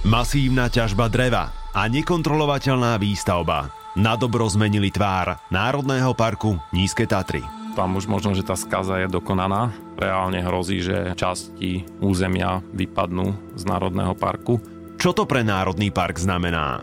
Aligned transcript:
Masívna 0.00 0.72
ťažba 0.72 1.12
dreva 1.12 1.52
a 1.76 1.84
nekontrolovateľná 1.84 2.96
výstavba 2.96 3.68
na 3.92 4.16
dobro 4.16 4.48
zmenili 4.48 4.88
tvár 4.88 5.36
Národného 5.52 6.16
parku 6.16 6.56
Nízke 6.72 7.04
Tatry. 7.04 7.44
Tam 7.76 8.00
už 8.00 8.08
možno, 8.08 8.32
že 8.32 8.40
tá 8.40 8.56
skaza 8.56 8.96
je 9.04 9.12
dokonaná. 9.12 9.76
Reálne 10.00 10.40
hrozí, 10.40 10.80
že 10.80 11.12
časti 11.20 11.84
územia 12.00 12.64
vypadnú 12.72 13.52
z 13.60 13.62
Národného 13.68 14.16
parku. 14.16 14.56
Čo 14.96 15.12
to 15.12 15.28
pre 15.28 15.44
Národný 15.44 15.92
park 15.92 16.16
znamená? 16.16 16.80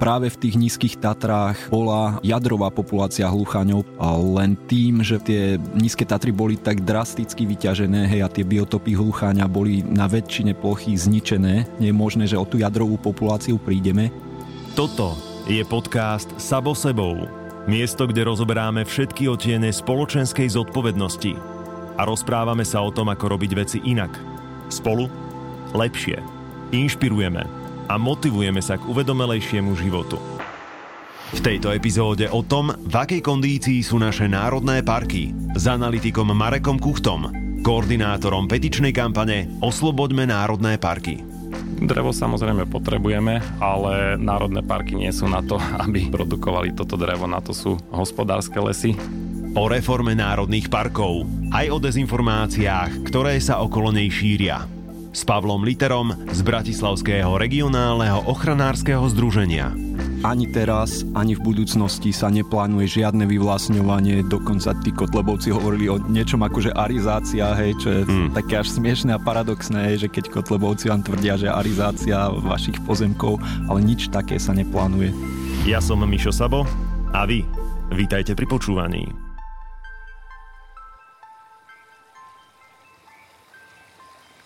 Práve 0.00 0.32
v 0.32 0.40
tých 0.40 0.56
nízkych 0.56 0.96
Tatrách 0.96 1.68
bola 1.68 2.16
jadrová 2.24 2.72
populácia 2.72 3.28
hluchaňov, 3.28 3.84
len 4.40 4.56
tým, 4.64 5.04
že 5.04 5.20
tie 5.20 5.60
nízke 5.76 6.08
Tatry 6.08 6.32
boli 6.32 6.56
tak 6.56 6.80
drasticky 6.80 7.44
vyťažené 7.44 8.08
hej, 8.08 8.24
a 8.24 8.32
tie 8.32 8.40
biotopy 8.40 8.96
hlucháňa 8.96 9.44
boli 9.44 9.84
na 9.84 10.08
väčšine 10.08 10.56
plochy 10.56 10.96
zničené, 10.96 11.68
nie 11.76 11.92
je 11.92 11.94
možné, 11.94 12.24
že 12.24 12.40
o 12.40 12.48
tú 12.48 12.56
jadrovú 12.56 12.96
populáciu 12.96 13.60
prídeme. 13.60 14.08
Toto 14.72 15.20
je 15.44 15.60
podcast 15.68 16.32
Sabo 16.40 16.72
sebou. 16.72 17.28
Miesto, 17.68 18.08
kde 18.08 18.24
rozoberáme 18.24 18.88
všetky 18.88 19.28
otiene 19.28 19.68
spoločenskej 19.68 20.48
zodpovednosti 20.48 21.36
a 22.00 22.08
rozprávame 22.08 22.64
sa 22.64 22.80
o 22.80 22.88
tom, 22.88 23.12
ako 23.12 23.36
robiť 23.36 23.52
veci 23.52 23.78
inak. 23.84 24.16
Spolu 24.72 25.12
lepšie. 25.76 26.16
Inšpirujeme 26.72 27.59
a 27.90 27.98
motivujeme 27.98 28.62
sa 28.62 28.78
k 28.78 28.86
uvedomelejšiemu 28.86 29.74
životu. 29.74 30.22
V 31.30 31.38
tejto 31.42 31.74
epizóde 31.74 32.30
o 32.30 32.42
tom, 32.46 32.70
v 32.70 32.94
akej 32.94 33.22
kondícii 33.22 33.82
sú 33.82 33.98
naše 33.98 34.30
národné 34.30 34.86
parky 34.86 35.34
s 35.54 35.66
analytikom 35.66 36.30
Marekom 36.30 36.78
Kuchtom, 36.78 37.30
koordinátorom 37.66 38.46
petičnej 38.46 38.94
kampane 38.94 39.50
Osloboďme 39.62 40.26
národné 40.26 40.78
parky. 40.78 41.22
Drevo 41.80 42.10
samozrejme 42.14 42.66
potrebujeme, 42.66 43.42
ale 43.62 44.18
národné 44.18 44.62
parky 44.62 44.98
nie 44.98 45.10
sú 45.10 45.26
na 45.26 45.42
to, 45.42 45.58
aby 45.86 46.10
produkovali 46.10 46.74
toto 46.74 46.94
drevo, 46.94 47.26
na 47.26 47.42
to 47.42 47.50
sú 47.50 47.74
hospodárske 47.90 48.58
lesy. 48.58 48.94
O 49.58 49.66
reforme 49.66 50.14
národných 50.14 50.70
parkov, 50.70 51.26
aj 51.50 51.66
o 51.74 51.78
dezinformáciách, 51.82 53.06
ktoré 53.10 53.38
sa 53.42 53.58
okolo 53.58 53.90
nej 53.90 54.06
šíria 54.06 54.79
s 55.10 55.26
Pavlom 55.26 55.66
Literom 55.66 56.14
z 56.30 56.40
Bratislavského 56.46 57.34
regionálneho 57.34 58.30
ochranárskeho 58.30 59.02
združenia. 59.10 59.74
Ani 60.20 60.46
teraz, 60.52 61.02
ani 61.16 61.32
v 61.32 61.40
budúcnosti 61.40 62.12
sa 62.12 62.28
neplánuje 62.28 63.00
žiadne 63.00 63.24
vyvlastňovanie, 63.24 64.20
dokonca 64.28 64.76
tí 64.84 64.92
Kotlebovci 64.92 65.48
hovorili 65.48 65.88
o 65.88 65.96
niečom 65.96 66.44
ako 66.44 66.68
že 66.68 66.76
arizácia, 66.76 67.56
hej, 67.56 67.72
čo 67.80 67.88
je 67.88 68.00
mm. 68.04 68.36
také 68.36 68.60
až 68.60 68.68
smiešné 68.76 69.16
a 69.16 69.22
paradoxné, 69.22 69.88
hej, 69.90 70.06
že 70.06 70.08
keď 70.12 70.28
Kotlebovci 70.28 70.92
vám 70.92 71.00
tvrdia, 71.00 71.40
že 71.40 71.48
arizácia 71.48 72.28
vašich 72.30 72.76
pozemkov, 72.84 73.40
ale 73.66 73.80
nič 73.80 74.12
také 74.12 74.36
sa 74.36 74.52
neplánuje. 74.52 75.10
Ja 75.64 75.80
som 75.80 76.04
Mišo 76.04 76.36
Sabo 76.36 76.68
a 77.16 77.24
vy, 77.24 77.42
vítajte 77.96 78.36
pri 78.36 78.44
počúvaní. 78.44 79.29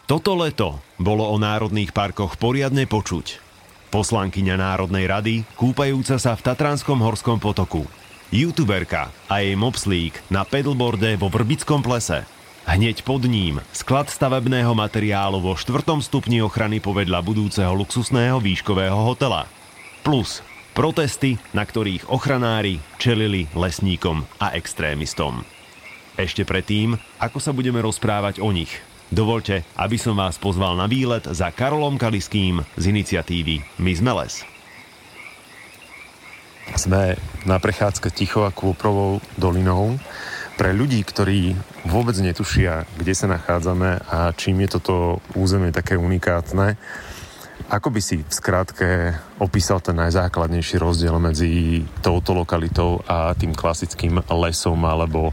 Toto 0.05 0.37
leto 0.37 0.85
bolo 1.01 1.25
o 1.33 1.41
národných 1.41 1.97
parkoch 1.97 2.37
poriadne 2.37 2.85
počuť. 2.85 3.41
Poslankyňa 3.89 4.61
Národnej 4.61 5.09
rady, 5.09 5.35
kúpajúca 5.57 6.21
sa 6.21 6.37
v 6.37 6.45
Tatranskom 6.45 7.01
horskom 7.01 7.41
potoku. 7.41 7.89
Youtuberka 8.29 9.09
a 9.33 9.41
jej 9.41 9.57
mopslík 9.57 10.29
na 10.29 10.45
pedalboarde 10.45 11.17
vo 11.17 11.33
Vrbickom 11.33 11.81
plese. 11.81 12.29
Hneď 12.69 13.01
pod 13.01 13.25
ním 13.25 13.65
sklad 13.73 14.13
stavebného 14.13 14.77
materiálu 14.77 15.41
vo 15.41 15.57
štvrtom 15.57 16.05
stupni 16.05 16.45
ochrany 16.45 16.85
povedľa 16.85 17.25
budúceho 17.25 17.73
luxusného 17.73 18.45
výškového 18.45 19.01
hotela. 19.09 19.49
Plus 20.05 20.45
protesty, 20.77 21.41
na 21.57 21.65
ktorých 21.65 22.13
ochranári 22.13 22.77
čelili 23.01 23.49
lesníkom 23.57 24.29
a 24.37 24.53
extrémistom. 24.53 25.49
Ešte 26.21 26.45
predtým, 26.45 27.01
ako 27.17 27.41
sa 27.41 27.57
budeme 27.57 27.81
rozprávať 27.81 28.45
o 28.45 28.53
nich– 28.53 28.69
Dovolte, 29.15 29.63
aby 29.79 29.95
som 29.95 30.19
vás 30.19 30.43
pozval 30.43 30.75
na 30.75 30.91
výlet 30.91 31.23
za 31.23 31.55
Karolom 31.55 31.95
Kaliským 32.03 32.67
z 32.75 32.85
iniciatívy 32.91 33.63
My 33.79 33.95
sme 33.95 34.11
les. 34.19 34.43
Sme 36.75 37.15
na 37.47 37.63
prechádzke 37.63 38.11
Ticho 38.11 38.43
a 38.43 38.51
Kôprovou 38.51 39.23
dolinou. 39.39 40.03
Pre 40.59 40.75
ľudí, 40.75 40.99
ktorí 41.07 41.55
vôbec 41.87 42.19
netušia, 42.19 42.91
kde 42.99 43.15
sa 43.15 43.31
nachádzame 43.31 44.03
a 44.03 44.35
čím 44.35 44.67
je 44.67 44.83
toto 44.83 45.23
územie 45.39 45.71
také 45.71 45.95
unikátne, 45.95 46.75
ako 47.71 47.95
by 47.95 48.01
si 48.03 48.19
v 48.19 48.33
skratke 48.35 49.15
opísal 49.39 49.79
ten 49.79 49.95
najzákladnejší 49.95 50.75
rozdiel 50.83 51.23
medzi 51.23 51.87
touto 52.03 52.35
lokalitou 52.35 52.99
a 53.07 53.31
tým 53.39 53.55
klasickým 53.55 54.27
lesom 54.27 54.83
alebo 54.83 55.31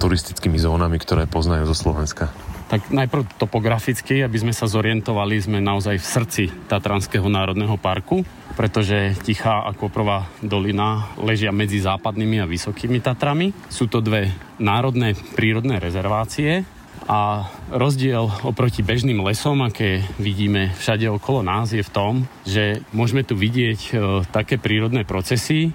turistickými 0.00 0.56
zónami, 0.56 0.96
ktoré 0.96 1.28
poznajú 1.28 1.68
zo 1.68 1.76
Slovenska? 1.76 2.32
Tak 2.68 2.92
najprv 2.92 3.40
topograficky, 3.40 4.20
aby 4.20 4.36
sme 4.36 4.52
sa 4.52 4.68
zorientovali, 4.68 5.40
sme 5.40 5.64
naozaj 5.64 5.96
v 5.96 6.04
srdci 6.04 6.44
Tatranského 6.68 7.24
národného 7.24 7.80
parku, 7.80 8.28
pretože 8.60 9.16
Tichá 9.24 9.64
a 9.64 9.72
Koprová 9.72 10.28
dolina 10.44 11.16
ležia 11.16 11.48
medzi 11.48 11.80
západnými 11.80 12.44
a 12.44 12.50
vysokými 12.50 13.00
Tatrami. 13.00 13.56
Sú 13.72 13.88
to 13.88 14.04
dve 14.04 14.28
národné 14.60 15.16
prírodné 15.32 15.80
rezervácie 15.80 16.68
a 17.08 17.48
rozdiel 17.72 18.28
oproti 18.44 18.84
bežným 18.84 19.24
lesom, 19.24 19.64
aké 19.64 20.04
vidíme 20.20 20.76
všade 20.76 21.08
okolo 21.08 21.40
nás, 21.40 21.72
je 21.72 21.80
v 21.80 21.94
tom, 21.94 22.28
že 22.44 22.84
môžeme 22.92 23.24
tu 23.24 23.32
vidieť 23.32 23.80
e, 23.80 23.92
také 24.28 24.60
prírodné 24.60 25.08
procesy, 25.08 25.72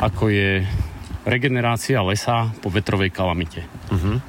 ako 0.00 0.32
je 0.32 0.64
regenerácia 1.28 2.00
lesa 2.00 2.48
po 2.64 2.72
vetrovej 2.72 3.12
kalamite. 3.12 3.68
Uh-huh. 3.92 4.24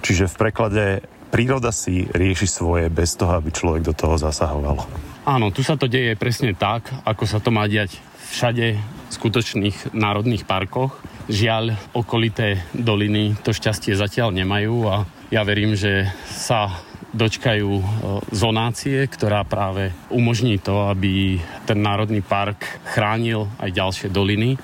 Čiže 0.00 0.32
v 0.32 0.38
preklade 0.40 0.84
príroda 1.32 1.72
si 1.72 2.04
rieši 2.04 2.44
svoje 2.44 2.92
bez 2.92 3.16
toho, 3.16 3.40
aby 3.40 3.48
človek 3.48 3.88
do 3.88 3.96
toho 3.96 4.20
zasahoval. 4.20 4.84
Áno, 5.24 5.48
tu 5.48 5.64
sa 5.64 5.80
to 5.80 5.88
deje 5.88 6.12
presne 6.20 6.52
tak, 6.52 6.92
ako 7.08 7.24
sa 7.24 7.40
to 7.40 7.48
má 7.48 7.64
diať 7.64 7.96
všade 8.36 8.76
v 8.76 9.10
skutočných 9.10 9.96
národných 9.96 10.44
parkoch. 10.44 11.00
Žiaľ, 11.32 11.96
okolité 11.96 12.60
doliny 12.76 13.32
to 13.40 13.56
šťastie 13.56 13.96
zatiaľ 13.96 14.36
nemajú 14.36 14.76
a 14.92 15.08
ja 15.32 15.40
verím, 15.48 15.72
že 15.72 16.04
sa 16.28 16.68
dočkajú 17.12 17.70
e, 17.70 17.84
zonácie, 18.32 19.04
ktorá 19.04 19.44
práve 19.44 19.92
umožní 20.08 20.56
to, 20.58 20.88
aby 20.88 21.38
ten 21.68 21.80
národný 21.80 22.24
park 22.24 22.82
chránil 22.88 23.52
aj 23.60 23.70
ďalšie 23.70 24.08
doliny, 24.08 24.56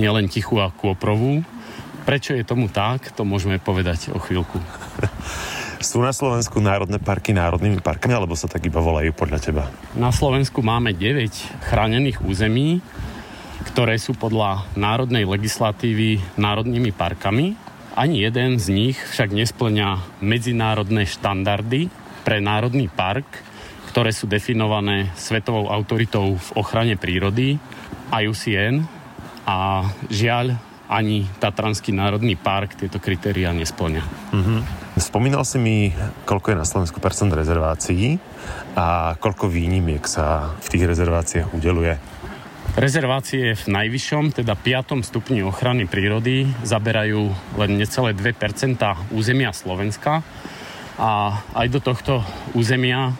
nielen 0.00 0.28
Tichu 0.32 0.56
a 0.58 0.72
Kôprovú. 0.72 1.44
Prečo 2.02 2.34
je 2.34 2.48
tomu 2.48 2.72
tak, 2.72 3.12
to 3.12 3.22
môžeme 3.28 3.60
povedať 3.60 4.10
o 4.10 4.18
chvíľku. 4.18 4.58
Sú 5.82 5.98
na 5.98 6.14
Slovensku 6.14 6.62
národné 6.62 7.02
parky 7.02 7.34
národnými 7.34 7.82
parkami, 7.82 8.14
alebo 8.14 8.38
sa 8.38 8.46
tak 8.46 8.62
iba 8.62 8.78
volajú 8.78 9.10
podľa 9.18 9.38
teba? 9.42 9.66
Na 9.98 10.14
Slovensku 10.14 10.62
máme 10.62 10.94
9 10.94 11.66
chránených 11.66 12.22
území, 12.22 12.78
ktoré 13.66 13.98
sú 13.98 14.14
podľa 14.14 14.62
národnej 14.78 15.26
legislatívy 15.26 16.38
národnými 16.38 16.94
parkami. 16.94 17.58
Ani 17.98 18.22
jeden 18.22 18.62
z 18.62 18.70
nich 18.70 18.94
však 18.94 19.34
nesplňa 19.34 20.22
medzinárodné 20.22 21.02
štandardy 21.02 21.90
pre 22.22 22.38
národný 22.38 22.86
park, 22.86 23.26
ktoré 23.90 24.14
sú 24.14 24.30
definované 24.30 25.10
svetovou 25.18 25.66
autoritou 25.66 26.38
v 26.38 26.48
ochrane 26.62 26.94
prírody 26.94 27.58
IUCN 28.14 28.86
a 29.50 29.90
žiaľ 30.08 30.62
ani 30.88 31.24
Tatranský 31.38 31.94
národný 31.94 32.34
park 32.34 32.78
tieto 32.78 32.98
kritéria 32.98 33.54
nesplňa. 33.54 34.02
Mm-hmm. 34.32 34.60
Spomínal 35.00 35.46
si 35.48 35.56
mi, 35.56 35.76
koľko 36.28 36.52
je 36.52 36.60
na 36.60 36.68
Slovensku 36.68 37.00
percent 37.00 37.32
rezervácií 37.32 38.20
a 38.76 39.16
koľko 39.16 39.48
výnimiek 39.48 40.04
sa 40.04 40.52
v 40.60 40.66
tých 40.68 40.84
rezerváciách 40.84 41.48
udeluje. 41.56 41.96
Rezervácie 42.72 43.52
v 43.52 43.64
najvyššom, 43.68 44.32
teda 44.32 44.56
5. 44.56 45.04
stupni 45.04 45.44
ochrany 45.44 45.84
prírody 45.84 46.48
zaberajú 46.64 47.28
len 47.60 47.70
necelé 47.76 48.16
2% 48.16 48.80
územia 49.12 49.52
Slovenska 49.52 50.24
a 50.96 51.40
aj 51.52 51.66
do 51.68 51.80
tohto 51.84 52.24
územia 52.56 53.12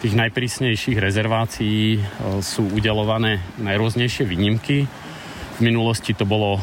tých 0.00 0.16
najprísnejších 0.16 0.96
rezervácií 0.96 1.96
e, 1.96 2.00
sú 2.40 2.64
udelované 2.72 3.44
najrôznejšie 3.60 4.24
výnimky. 4.24 4.88
V 5.56 5.60
minulosti 5.60 6.16
to 6.16 6.24
bolo 6.24 6.60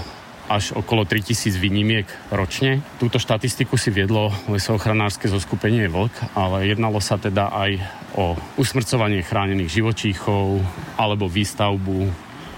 až 0.48 0.72
okolo 0.76 1.04
3000 1.04 1.60
výnimiek 1.60 2.08
ročne. 2.32 2.80
Túto 2.98 3.20
štatistiku 3.20 3.76
si 3.76 3.92
viedlo 3.92 4.32
lesoochranárske 4.48 5.28
zoskupenie 5.28 5.92
Vlk, 5.92 6.36
ale 6.36 6.72
jednalo 6.72 7.04
sa 7.04 7.20
teda 7.20 7.52
aj 7.52 7.72
o 8.16 8.34
usmrcovanie 8.56 9.22
chránených 9.24 9.84
živočíchov 9.84 10.64
alebo 10.96 11.28
výstavbu, 11.28 12.00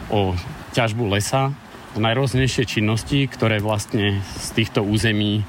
o 0.09 0.33
ťažbu 0.73 1.05
lesa, 1.09 1.53
najrôznejšie 1.97 2.69
činnosti, 2.69 3.25
ktoré 3.25 3.57
vlastne 3.57 4.21
z 4.37 4.47
týchto 4.53 4.85
území 4.85 5.41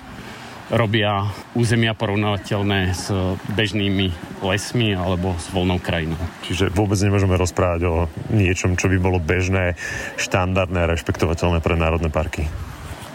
robia 0.70 1.26
územia 1.58 1.98
porovnateľné 1.98 2.94
s 2.94 3.10
bežnými 3.50 4.14
lesmi 4.40 4.94
alebo 4.94 5.34
s 5.34 5.50
voľnou 5.50 5.82
krajinou. 5.82 6.18
Čiže 6.46 6.70
vôbec 6.70 6.96
nemôžeme 7.02 7.34
rozprávať 7.34 7.80
o 7.90 7.94
niečom, 8.30 8.78
čo 8.78 8.86
by 8.86 8.98
bolo 9.02 9.18
bežné, 9.18 9.74
štandardné 10.16 10.86
a 10.86 10.90
rešpektovateľné 10.94 11.58
pre 11.58 11.74
národné 11.74 12.08
parky. 12.08 12.46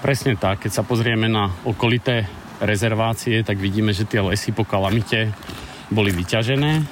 Presne 0.04 0.36
tak. 0.36 0.68
Keď 0.68 0.72
sa 0.72 0.84
pozrieme 0.84 1.32
na 1.32 1.50
okolité 1.64 2.28
rezervácie, 2.60 3.42
tak 3.42 3.58
vidíme, 3.58 3.96
že 3.96 4.06
tie 4.06 4.20
lesy 4.22 4.52
po 4.52 4.68
kalamite 4.68 5.32
boli 5.90 6.12
vyťažené. 6.12 6.84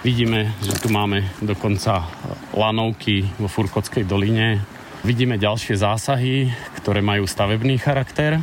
Vidíme, 0.00 0.56
že 0.64 0.72
tu 0.80 0.88
máme 0.88 1.28
dokonca 1.44 2.08
lanovky 2.56 3.28
vo 3.36 3.50
Furkotskej 3.50 4.08
doline. 4.08 4.64
Vidíme 5.04 5.36
ďalšie 5.36 5.76
zásahy, 5.76 6.48
ktoré 6.80 7.04
majú 7.04 7.28
stavebný 7.28 7.76
charakter 7.76 8.40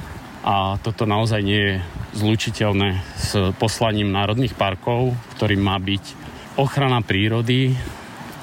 a 0.47 0.79
toto 0.79 1.03
naozaj 1.03 1.43
nie 1.43 1.59
je 1.59 1.75
zlučiteľné 2.23 3.03
s 3.19 3.35
poslaním 3.59 4.15
národných 4.15 4.55
parkov, 4.55 5.11
ktorým 5.35 5.59
má 5.59 5.75
byť 5.75 6.03
ochrana 6.55 7.03
prírody 7.03 7.75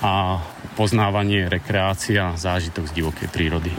a 0.05 0.37
poznávanie, 0.77 1.49
rekreácia, 1.49 2.37
zážitok 2.37 2.93
z 2.93 3.01
divokej 3.01 3.29
prírody. 3.33 3.73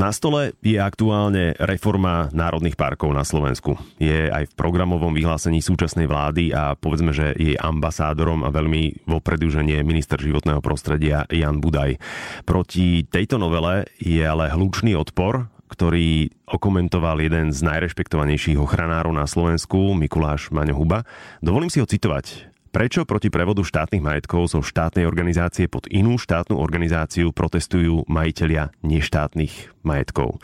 Na 0.00 0.16
stole 0.16 0.56
je 0.64 0.80
aktuálne 0.80 1.52
reforma 1.60 2.32
národných 2.32 2.72
parkov 2.72 3.12
na 3.12 3.20
Slovensku. 3.20 3.76
Je 4.00 4.32
aj 4.32 4.48
v 4.48 4.56
programovom 4.56 5.12
vyhlásení 5.12 5.60
súčasnej 5.60 6.08
vlády 6.08 6.56
a 6.56 6.72
povedzme, 6.72 7.12
že 7.12 7.36
jej 7.36 7.52
ambasádorom 7.60 8.40
a 8.40 8.48
veľmi 8.48 9.04
vopredu, 9.04 9.52
minister 9.84 10.16
životného 10.16 10.64
prostredia 10.64 11.28
Jan 11.28 11.60
Budaj. 11.60 12.00
Proti 12.48 13.04
tejto 13.12 13.36
novele 13.36 13.92
je 14.00 14.24
ale 14.24 14.48
hlučný 14.48 14.96
odpor 14.96 15.52
ktorý 15.70 16.34
okomentoval 16.50 17.22
jeden 17.22 17.54
z 17.54 17.62
najrešpektovanejších 17.62 18.58
ochranárov 18.58 19.14
na 19.14 19.22
Slovensku, 19.30 19.94
Mikuláš 19.94 20.50
Maňo 20.50 20.74
Huba. 20.74 21.06
Dovolím 21.38 21.70
si 21.70 21.78
ho 21.78 21.86
citovať. 21.86 22.49
Prečo 22.70 23.02
proti 23.02 23.34
prevodu 23.34 23.66
štátnych 23.66 23.98
majetkov 23.98 24.54
zo 24.54 24.62
štátnej 24.62 25.02
organizácie 25.02 25.66
pod 25.66 25.90
inú 25.90 26.22
štátnu 26.22 26.54
organizáciu 26.54 27.34
protestujú 27.34 28.06
majiteľia 28.06 28.70
neštátnych 28.86 29.82
majetkov? 29.82 30.38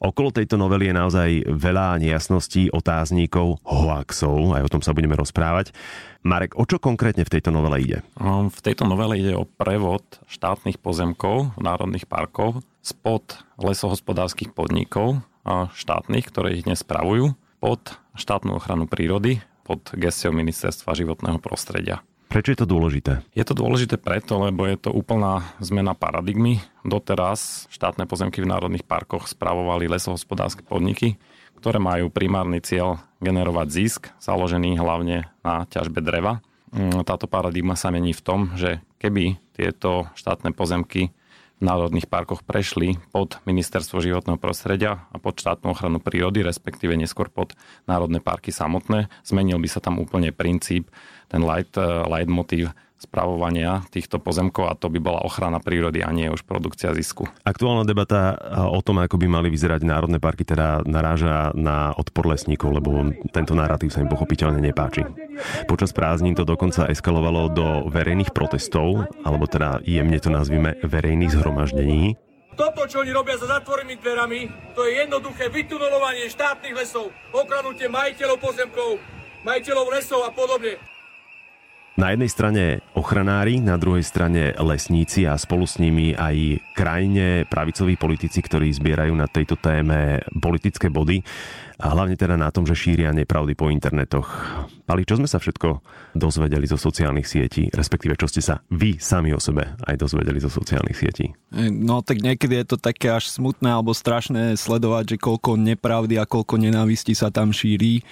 Okolo 0.00 0.32
tejto 0.32 0.56
novely 0.56 0.88
je 0.88 0.96
naozaj 0.96 1.30
veľa 1.44 2.00
nejasností, 2.00 2.72
otázníkov, 2.72 3.60
hoaxov, 3.68 4.56
aj 4.56 4.64
o 4.64 4.72
tom 4.72 4.80
sa 4.80 4.96
budeme 4.96 5.12
rozprávať. 5.12 5.76
Marek, 6.24 6.56
o 6.56 6.64
čo 6.64 6.80
konkrétne 6.80 7.28
v 7.28 7.36
tejto 7.36 7.52
novele 7.52 7.84
ide? 7.84 7.98
No, 8.16 8.48
v 8.48 8.60
tejto 8.64 8.88
novele 8.88 9.20
ide 9.20 9.36
o 9.36 9.44
prevod 9.44 10.24
štátnych 10.24 10.80
pozemkov 10.80 11.52
národných 11.60 12.08
parkov 12.08 12.64
spod 12.80 13.44
lesohospodárskych 13.60 14.56
podnikov 14.56 15.20
štátnych, 15.76 16.32
ktoré 16.32 16.56
ich 16.56 16.64
dnes 16.64 16.80
spravujú, 16.80 17.36
pod 17.60 18.00
štátnu 18.16 18.56
ochranu 18.56 18.88
prírody 18.88 19.44
pod 19.68 19.92
gestiou 19.92 20.32
Ministerstva 20.32 20.96
životného 20.96 21.36
prostredia. 21.36 22.00
Prečo 22.28 22.52
je 22.52 22.60
to 22.60 22.68
dôležité? 22.68 23.24
Je 23.32 23.44
to 23.44 23.56
dôležité 23.56 24.00
preto, 24.00 24.36
lebo 24.40 24.64
je 24.68 24.76
to 24.80 24.92
úplná 24.92 25.44
zmena 25.60 25.96
paradigmy. 25.96 26.60
Doteraz 26.84 27.68
štátne 27.72 28.04
pozemky 28.04 28.40
v 28.44 28.48
národných 28.48 28.84
parkoch 28.84 29.28
spravovali 29.28 29.88
lesohospodárske 29.88 30.60
podniky, 30.64 31.16
ktoré 31.56 31.80
majú 31.80 32.12
primárny 32.12 32.60
cieľ 32.60 33.00
generovať 33.24 33.66
zisk, 33.72 34.00
založený 34.20 34.76
hlavne 34.76 35.28
na 35.40 35.64
ťažbe 35.72 36.04
dreva. 36.04 36.44
Mm, 36.68 37.00
táto 37.08 37.24
paradigma 37.24 37.80
sa 37.80 37.88
mení 37.88 38.12
v 38.12 38.24
tom, 38.24 38.40
že 38.60 38.84
keby 39.00 39.40
tieto 39.56 40.12
štátne 40.12 40.52
pozemky 40.52 41.08
národných 41.58 42.06
parkoch 42.06 42.46
prešli 42.46 42.98
pod 43.10 43.42
Ministerstvo 43.46 43.98
životného 43.98 44.38
prostredia 44.38 45.06
a 45.10 45.16
pod 45.18 45.38
štátnu 45.38 45.70
ochranu 45.70 45.98
prírody, 45.98 46.46
respektíve 46.46 46.94
neskôr 46.94 47.30
pod 47.30 47.58
národné 47.90 48.22
parky 48.22 48.54
samotné. 48.54 49.10
Zmenil 49.26 49.58
by 49.58 49.68
sa 49.68 49.82
tam 49.82 49.98
úplne 49.98 50.30
princíp, 50.30 50.90
ten 51.26 51.42
light, 51.42 51.74
eh, 51.74 51.84
light 52.06 52.30
motív 52.30 52.72
spravovania 52.98 53.86
týchto 53.94 54.18
pozemkov 54.18 54.68
a 54.68 54.74
to 54.74 54.90
by 54.90 54.98
bola 54.98 55.22
ochrana 55.22 55.62
prírody 55.62 56.02
a 56.02 56.10
nie 56.10 56.26
už 56.26 56.42
produkcia 56.42 56.90
zisku. 56.92 57.30
Aktuálna 57.46 57.86
debata 57.86 58.34
o 58.68 58.82
tom, 58.82 58.98
ako 58.98 59.16
by 59.22 59.26
mali 59.30 59.48
vyzerať 59.48 59.86
národné 59.86 60.18
parky, 60.18 60.42
teda 60.42 60.82
naráža 60.82 61.54
na 61.54 61.94
odpor 61.94 62.26
lesníkov, 62.26 62.74
lebo 62.74 63.14
tento 63.30 63.54
narratív 63.54 63.94
sa 63.94 64.02
im 64.02 64.10
pochopiteľne 64.10 64.58
nepáči. 64.58 65.06
Počas 65.70 65.94
prázdnin 65.94 66.34
to 66.34 66.42
dokonca 66.42 66.90
eskalovalo 66.90 67.46
do 67.54 67.66
verejných 67.86 68.34
protestov, 68.34 69.06
alebo 69.22 69.46
teda 69.46 69.78
jemne 69.86 70.18
to 70.18 70.34
nazvime 70.34 70.74
verejných 70.82 71.30
zhromaždení. 71.38 72.18
Toto, 72.58 72.90
čo 72.90 73.06
oni 73.06 73.14
robia 73.14 73.38
za 73.38 73.46
zatvorenými 73.46 74.02
dverami, 74.02 74.40
to 74.74 74.82
je 74.82 75.06
jednoduché 75.06 75.46
vytunelovanie 75.46 76.26
štátnych 76.26 76.74
lesov, 76.74 77.14
okradnutie 77.30 77.86
majiteľov 77.86 78.42
pozemkov, 78.42 78.98
majiteľov 79.46 79.86
lesov 79.94 80.26
a 80.26 80.34
podobne. 80.34 80.97
Na 81.98 82.14
jednej 82.14 82.30
strane 82.30 82.78
ochranári, 82.94 83.58
na 83.58 83.74
druhej 83.74 84.06
strane 84.06 84.54
lesníci 84.54 85.26
a 85.26 85.34
spolu 85.34 85.66
s 85.66 85.82
nimi 85.82 86.14
aj 86.14 86.62
krajine 86.78 87.42
pravicoví 87.50 87.98
politici, 87.98 88.38
ktorí 88.38 88.70
zbierajú 88.70 89.18
na 89.18 89.26
tejto 89.26 89.58
téme 89.58 90.22
politické 90.38 90.94
body 90.94 91.26
a 91.82 91.90
hlavne 91.90 92.14
teda 92.14 92.38
na 92.38 92.54
tom, 92.54 92.62
že 92.70 92.78
šíria 92.78 93.10
nepravdy 93.10 93.58
po 93.58 93.66
internetoch. 93.74 94.30
Pali, 94.86 95.02
čo 95.02 95.18
sme 95.18 95.26
sa 95.26 95.42
všetko 95.42 95.82
dozvedeli 96.14 96.70
zo 96.70 96.78
sociálnych 96.78 97.26
sietí, 97.26 97.66
respektíve 97.74 98.14
čo 98.14 98.30
ste 98.30 98.46
sa 98.46 98.62
vy 98.70 99.02
sami 99.02 99.34
o 99.34 99.42
sebe 99.42 99.74
aj 99.82 99.98
dozvedeli 99.98 100.38
zo 100.38 100.54
sociálnych 100.54 100.94
sietí? 100.94 101.34
No 101.58 102.06
tak 102.06 102.22
niekedy 102.22 102.62
je 102.62 102.66
to 102.74 102.76
také 102.78 103.10
až 103.10 103.26
smutné 103.26 103.74
alebo 103.74 103.90
strašné 103.90 104.54
sledovať, 104.54 105.18
že 105.18 105.22
koľko 105.22 105.58
nepravdy 105.58 106.14
a 106.14 106.30
koľko 106.30 106.62
nenávistí 106.62 107.18
sa 107.18 107.34
tam 107.34 107.50
šíri 107.50 108.06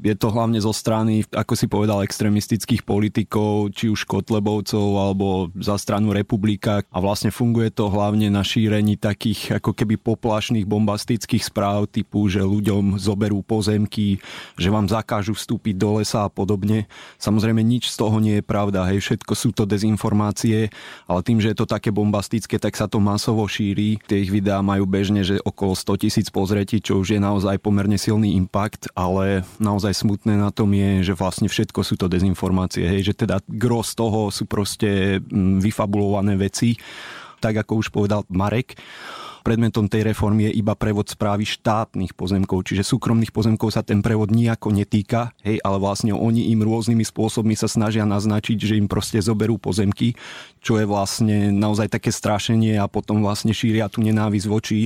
je 0.00 0.14
to 0.16 0.32
hlavne 0.32 0.56
zo 0.58 0.72
strany, 0.72 1.22
ako 1.28 1.52
si 1.52 1.68
povedal, 1.68 2.00
extremistických 2.00 2.82
politikov, 2.88 3.70
či 3.76 3.92
už 3.92 4.08
Kotlebovcov 4.08 4.86
alebo 4.96 5.52
za 5.60 5.76
stranu 5.76 6.16
Republika 6.16 6.80
a 6.88 6.98
vlastne 6.98 7.28
funguje 7.28 7.68
to 7.68 7.92
hlavne 7.92 8.32
na 8.32 8.40
šírení 8.40 8.96
takých 8.96 9.60
ako 9.60 9.76
keby 9.76 10.00
poplašných 10.00 10.64
bombastických 10.64 11.44
správ 11.44 11.92
typu, 11.92 12.26
že 12.32 12.40
ľuďom 12.40 12.96
zoberú 12.96 13.44
pozemky, 13.44 14.18
že 14.56 14.72
vám 14.72 14.88
zakážu 14.88 15.36
vstúpiť 15.36 15.76
do 15.76 16.00
lesa 16.00 16.24
a 16.24 16.32
podobne. 16.32 16.88
Samozrejme 17.20 17.60
nič 17.60 17.92
z 17.92 17.96
toho 18.00 18.16
nie 18.18 18.40
je 18.40 18.44
pravda, 18.44 18.88
hej, 18.88 19.04
všetko 19.04 19.32
sú 19.36 19.52
to 19.52 19.68
dezinformácie, 19.68 20.72
ale 21.04 21.20
tým, 21.20 21.44
že 21.44 21.52
je 21.52 21.58
to 21.60 21.68
také 21.68 21.92
bombastické, 21.92 22.56
tak 22.56 22.74
sa 22.74 22.88
to 22.88 22.98
masovo 22.98 23.44
šíri. 23.44 24.00
Tie 24.08 24.24
ich 24.24 24.32
videá 24.32 24.64
majú 24.64 24.88
bežne, 24.88 25.20
že 25.20 25.36
okolo 25.44 25.76
100 25.76 26.02
tisíc 26.08 26.26
pozretí, 26.32 26.80
čo 26.80 27.04
už 27.04 27.16
je 27.16 27.20
naozaj 27.20 27.60
pomerne 27.60 28.00
silný 28.00 28.32
impact, 28.40 28.88
ale 28.96 29.44
naozaj 29.60 29.89
naozaj 29.90 30.06
smutné 30.06 30.38
na 30.38 30.54
tom 30.54 30.70
je, 30.70 31.10
že 31.10 31.18
vlastne 31.18 31.50
všetko 31.50 31.82
sú 31.82 31.98
to 31.98 32.06
dezinformácie, 32.06 32.86
hej, 32.86 33.10
že 33.10 33.26
teda 33.26 33.42
gros 33.50 33.98
toho 33.98 34.30
sú 34.30 34.46
proste 34.46 35.18
mm, 35.18 35.58
vyfabulované 35.58 36.38
veci, 36.38 36.78
tak 37.42 37.66
ako 37.66 37.82
už 37.82 37.86
povedal 37.90 38.22
Marek. 38.30 38.78
Predmetom 39.40 39.88
tej 39.88 40.12
reformy 40.12 40.50
je 40.50 40.60
iba 40.60 40.76
prevod 40.76 41.08
správy 41.08 41.48
štátnych 41.48 42.12
pozemkov, 42.12 42.68
čiže 42.68 42.84
súkromných 42.84 43.32
pozemkov 43.32 43.72
sa 43.72 43.80
ten 43.80 44.04
prevod 44.04 44.30
nejako 44.30 44.72
netýka, 44.72 45.32
hej, 45.42 45.60
ale 45.64 45.80
vlastne 45.80 46.12
oni 46.12 46.52
im 46.52 46.60
rôznymi 46.60 47.02
spôsobmi 47.02 47.56
sa 47.56 47.66
snažia 47.66 48.04
naznačiť, 48.04 48.56
že 48.56 48.78
im 48.78 48.86
proste 48.86 49.18
zoberú 49.24 49.56
pozemky, 49.56 50.14
čo 50.60 50.76
je 50.76 50.84
vlastne 50.84 51.50
naozaj 51.50 51.92
také 51.92 52.12
strašenie 52.12 52.76
a 52.76 52.86
potom 52.86 53.24
vlastne 53.24 53.56
šíria 53.56 53.88
tú 53.88 54.04
nenávisť 54.04 54.46
voči 54.46 54.78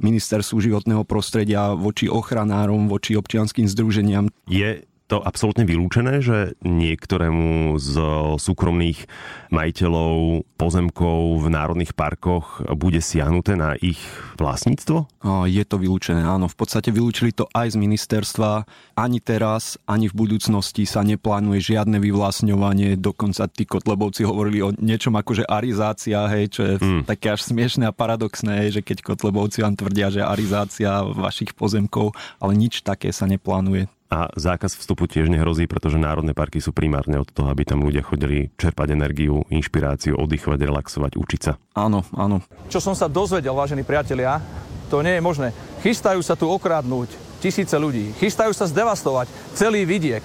ministerstvu 0.00 0.60
životného 0.60 1.02
prostredia, 1.08 1.72
voči 1.72 2.06
ochranárom, 2.08 2.86
voči 2.88 3.16
občianským 3.16 3.64
združeniam. 3.68 4.28
Je 4.48 4.84
to 5.04 5.20
absolútne 5.20 5.68
vylúčené, 5.68 6.24
že 6.24 6.56
niektorému 6.64 7.76
z 7.76 7.92
súkromných 8.40 9.04
majiteľov 9.52 10.48
pozemkov 10.56 11.44
v 11.44 11.46
národných 11.52 11.92
parkoch 11.92 12.64
bude 12.72 13.04
siahnuté 13.04 13.52
na 13.52 13.76
ich 13.76 14.00
vlastníctvo? 14.40 15.04
Je 15.44 15.64
to 15.68 15.76
vylúčené, 15.76 16.24
áno. 16.24 16.48
V 16.48 16.56
podstate 16.56 16.88
vylúčili 16.88 17.36
to 17.36 17.44
aj 17.52 17.76
z 17.76 17.76
ministerstva. 17.76 18.64
Ani 18.96 19.20
teraz, 19.20 19.76
ani 19.84 20.08
v 20.08 20.16
budúcnosti 20.24 20.88
sa 20.88 21.04
neplánuje 21.04 21.76
žiadne 21.76 22.00
vyvlastňovanie. 22.00 22.96
Dokonca 22.96 23.44
tí 23.52 23.68
Kotlebovci 23.68 24.24
hovorili 24.24 24.64
o 24.64 24.72
niečom 24.72 25.12
ako 25.20 25.36
že 25.36 25.44
arizácia, 25.44 26.24
hej, 26.32 26.44
čo 26.48 26.62
je 26.64 26.74
mm. 26.80 27.02
také 27.04 27.28
až 27.28 27.44
smiešné 27.44 27.84
a 27.84 27.92
paradoxné, 27.92 28.64
hej, 28.64 28.80
že 28.80 28.82
keď 28.82 29.04
Kotlebovci 29.04 29.60
vám 29.60 29.76
tvrdia, 29.76 30.08
že 30.08 30.24
arizácia 30.24 31.04
vašich 31.04 31.52
pozemkov, 31.52 32.16
ale 32.40 32.56
nič 32.56 32.80
také 32.80 33.12
sa 33.12 33.28
neplánuje 33.28 33.86
a 34.14 34.30
zákaz 34.38 34.78
vstupu 34.78 35.10
tiež 35.10 35.26
nehrozí, 35.26 35.66
pretože 35.66 35.98
národné 35.98 36.38
parky 36.38 36.62
sú 36.62 36.70
primárne 36.70 37.18
od 37.18 37.26
toho, 37.26 37.50
aby 37.50 37.66
tam 37.66 37.82
ľudia 37.82 38.06
chodili 38.06 38.54
čerpať 38.54 38.94
energiu, 38.94 39.42
inšpiráciu, 39.50 40.14
oddychovať, 40.14 40.60
relaxovať, 40.62 41.12
učiť 41.18 41.40
sa. 41.42 41.58
Áno, 41.74 42.06
áno. 42.14 42.38
Čo 42.70 42.78
som 42.78 42.94
sa 42.94 43.10
dozvedel, 43.10 43.50
vážení 43.50 43.82
priatelia, 43.82 44.38
to 44.86 45.02
nie 45.02 45.18
je 45.18 45.22
možné. 45.26 45.50
Chystajú 45.82 46.22
sa 46.22 46.38
tu 46.38 46.46
okradnúť 46.46 47.10
tisíce 47.42 47.74
ľudí. 47.74 48.14
Chystajú 48.22 48.54
sa 48.54 48.70
zdevastovať 48.70 49.26
celý 49.58 49.82
vidiek. 49.82 50.22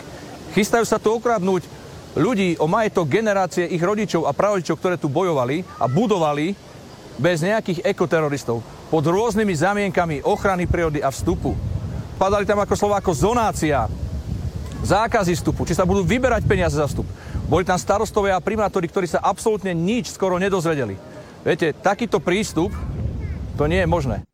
Chystajú 0.54 0.86
sa 0.86 1.02
tu 1.02 1.10
okradnúť 1.18 1.66
ľudí 2.14 2.62
o 2.62 2.70
majetok 2.70 3.10
generácie 3.10 3.66
ich 3.66 3.82
rodičov 3.82 4.30
a 4.30 4.38
pravičov, 4.38 4.78
ktoré 4.78 5.02
tu 5.02 5.10
bojovali 5.10 5.66
a 5.82 5.90
budovali 5.90 6.54
bez 7.18 7.42
nejakých 7.42 7.84
ekoteroristov. 7.84 8.62
pod 8.90 9.06
rôznymi 9.06 9.54
zamienkami 9.54 10.16
ochrany 10.26 10.66
prírody 10.66 10.98
a 11.06 11.14
vstupu. 11.14 11.54
Padali 12.20 12.44
tam 12.44 12.60
ako 12.60 12.76
slova 12.76 13.00
ako 13.00 13.16
zonácia, 13.16 13.88
zákazy 14.84 15.40
vstupu, 15.40 15.64
či 15.64 15.72
sa 15.72 15.88
budú 15.88 16.04
vyberať 16.04 16.44
peniaze 16.44 16.76
za 16.76 16.84
vstup. 16.84 17.08
Boli 17.48 17.64
tam 17.64 17.80
starostovia 17.80 18.36
a 18.36 18.44
primátori, 18.44 18.92
ktorí 18.92 19.08
sa 19.08 19.24
absolútne 19.24 19.72
nič 19.72 20.12
skoro 20.12 20.36
nedozvedeli. 20.36 21.00
Viete, 21.48 21.72
takýto 21.72 22.20
prístup, 22.20 22.76
to 23.56 23.64
nie 23.72 23.80
je 23.80 23.88
možné. 23.88 24.28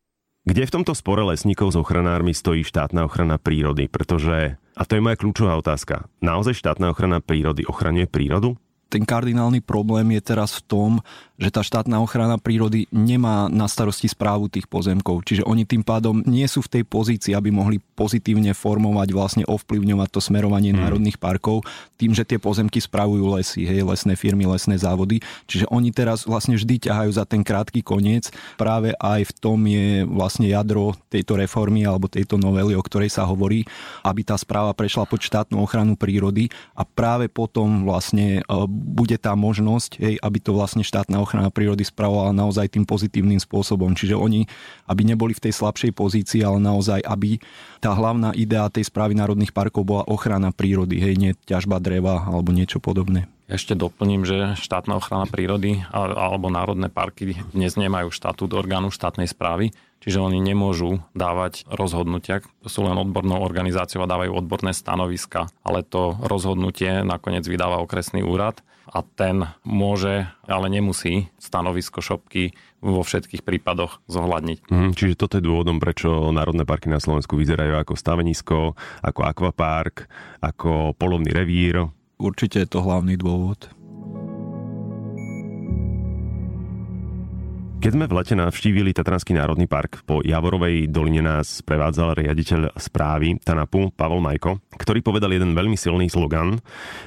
Kde 0.50 0.66
v 0.66 0.74
tomto 0.82 0.98
spore 0.98 1.22
lesníkov 1.30 1.74
s 1.74 1.78
ochranármi 1.78 2.34
stojí 2.34 2.66
štátna 2.66 3.06
ochrana 3.06 3.38
prírody? 3.38 3.86
Pretože, 3.86 4.58
a 4.58 4.82
to 4.82 4.98
je 4.98 5.06
moja 5.06 5.22
kľúčová 5.22 5.54
otázka, 5.54 6.10
naozaj 6.26 6.58
štátna 6.58 6.90
ochrana 6.90 7.22
prírody 7.22 7.70
ochraňuje 7.70 8.10
prírodu? 8.10 8.58
ten 8.96 9.04
kardinálny 9.04 9.60
problém 9.60 10.16
je 10.16 10.22
teraz 10.24 10.56
v 10.62 10.72
tom, 10.72 10.92
že 11.36 11.52
tá 11.52 11.62
štátna 11.62 12.00
ochrana 12.00 12.40
prírody 12.40 12.88
nemá 12.96 13.52
na 13.52 13.68
starosti 13.68 14.08
správu 14.08 14.48
tých 14.48 14.72
pozemkov. 14.72 15.28
Čiže 15.28 15.44
oni 15.44 15.68
tým 15.68 15.84
pádom 15.84 16.24
nie 16.24 16.48
sú 16.48 16.64
v 16.64 16.80
tej 16.80 16.84
pozícii, 16.88 17.36
aby 17.36 17.52
mohli 17.52 17.84
pozitívne 18.00 18.56
formovať, 18.56 19.08
vlastne 19.12 19.44
ovplyvňovať 19.44 20.10
to 20.16 20.20
smerovanie 20.24 20.72
hmm. 20.72 20.80
národných 20.80 21.18
parkov 21.20 21.68
tým, 22.00 22.16
že 22.16 22.28
tie 22.28 22.40
pozemky 22.40 22.80
spravujú 22.80 23.24
lesy, 23.36 23.68
hej, 23.68 23.84
lesné 23.84 24.16
firmy, 24.16 24.48
lesné 24.48 24.80
závody. 24.80 25.20
Čiže 25.48 25.68
oni 25.72 25.92
teraz 25.92 26.24
vlastne 26.24 26.56
vždy 26.56 26.88
ťahajú 26.88 27.12
za 27.12 27.24
ten 27.28 27.44
krátky 27.44 27.84
koniec. 27.84 28.32
Práve 28.56 28.96
aj 29.00 29.28
v 29.28 29.32
tom 29.36 29.60
je 29.68 30.04
vlastne 30.08 30.48
jadro 30.48 30.96
tejto 31.12 31.40
reformy 31.40 31.84
alebo 31.88 32.12
tejto 32.12 32.40
novely, 32.40 32.76
o 32.76 32.84
ktorej 32.84 33.12
sa 33.12 33.28
hovorí, 33.28 33.68
aby 34.04 34.24
tá 34.24 34.36
správa 34.40 34.76
prešla 34.76 35.08
pod 35.08 35.24
štátnu 35.24 35.60
ochranu 35.60 35.96
prírody 36.00 36.52
a 36.76 36.84
práve 36.84 37.28
potom 37.32 37.88
vlastne 37.88 38.40
e, 38.40 38.64
bude 38.72 39.16
tá 39.16 39.36
možnosť, 39.36 40.00
hej, 40.00 40.16
aby 40.20 40.38
to 40.40 40.52
vlastne 40.52 40.84
štátna 40.84 41.25
ochrana 41.26 41.50
prírody 41.50 41.82
spravovala 41.82 42.30
naozaj 42.38 42.78
tým 42.78 42.86
pozitívnym 42.86 43.42
spôsobom. 43.42 43.98
Čiže 43.98 44.14
oni, 44.14 44.46
aby 44.86 45.02
neboli 45.02 45.34
v 45.34 45.50
tej 45.50 45.58
slabšej 45.58 45.92
pozícii, 45.98 46.46
ale 46.46 46.62
naozaj, 46.62 47.02
aby 47.02 47.42
tá 47.82 47.98
hlavná 47.98 48.38
idea 48.38 48.70
tej 48.70 48.86
správy 48.86 49.18
národných 49.18 49.52
parkov 49.52 49.90
bola 49.90 50.06
ochrana 50.06 50.54
prírody, 50.54 51.02
hej, 51.02 51.18
nie 51.18 51.32
ťažba 51.50 51.82
dreva 51.82 52.22
alebo 52.22 52.54
niečo 52.54 52.78
podobné. 52.78 53.26
Ešte 53.46 53.78
doplním, 53.78 54.26
že 54.26 54.58
štátna 54.58 54.98
ochrana 54.98 55.30
prírody 55.30 55.86
alebo 55.94 56.50
národné 56.50 56.90
parky 56.90 57.38
dnes 57.54 57.78
nemajú 57.78 58.10
štatút 58.10 58.50
orgánu 58.58 58.90
štátnej 58.90 59.30
správy, 59.30 59.70
čiže 60.02 60.18
oni 60.18 60.42
nemôžu 60.42 60.98
dávať 61.14 61.62
rozhodnutia, 61.70 62.42
sú 62.66 62.90
len 62.90 62.98
odbornou 62.98 63.46
organizáciou 63.46 64.02
a 64.02 64.10
dávajú 64.10 64.34
odborné 64.34 64.74
stanoviska, 64.74 65.46
ale 65.62 65.86
to 65.86 66.18
rozhodnutie 66.26 67.06
nakoniec 67.06 67.46
vydáva 67.46 67.86
okresný 67.86 68.26
úrad 68.26 68.66
a 68.90 69.02
ten 69.02 69.50
môže, 69.66 70.30
ale 70.46 70.68
nemusí 70.70 71.30
stanovisko 71.42 72.02
šopky 72.02 72.54
vo 72.86 73.02
všetkých 73.02 73.42
prípadoch 73.42 74.02
zohľadniť. 74.06 74.70
Mm, 74.70 74.92
čiže 74.94 75.18
toto 75.18 75.42
je 75.42 75.48
dôvodom, 75.48 75.82
prečo 75.82 76.30
národné 76.30 76.64
parky 76.70 76.90
na 76.92 77.02
Slovensku 77.02 77.34
vyzerajú 77.34 77.82
ako 77.82 77.94
stavenisko, 77.98 78.60
ako 79.02 79.22
akvapark, 79.26 80.06
ako 80.42 80.94
polovný 80.94 81.34
revír. 81.34 81.90
Určite 82.22 82.64
je 82.64 82.70
to 82.70 82.86
hlavný 82.86 83.18
dôvod. 83.18 83.68
Keď 87.86 87.94
sme 87.94 88.10
v 88.10 88.18
lete 88.18 88.34
navštívili 88.34 88.98
Tatranský 88.98 89.38
národný 89.38 89.70
park, 89.70 90.02
po 90.10 90.26
Javorovej 90.26 90.90
doline 90.90 91.22
nás 91.22 91.62
prevádzal 91.62 92.18
riaditeľ 92.18 92.74
správy 92.82 93.38
Tanapu 93.38 93.94
Pavel 93.94 94.26
Majko, 94.26 94.58
ktorý 94.74 95.06
povedal 95.06 95.30
jeden 95.30 95.54
veľmi 95.54 95.78
silný 95.78 96.10
slogan, 96.10 96.58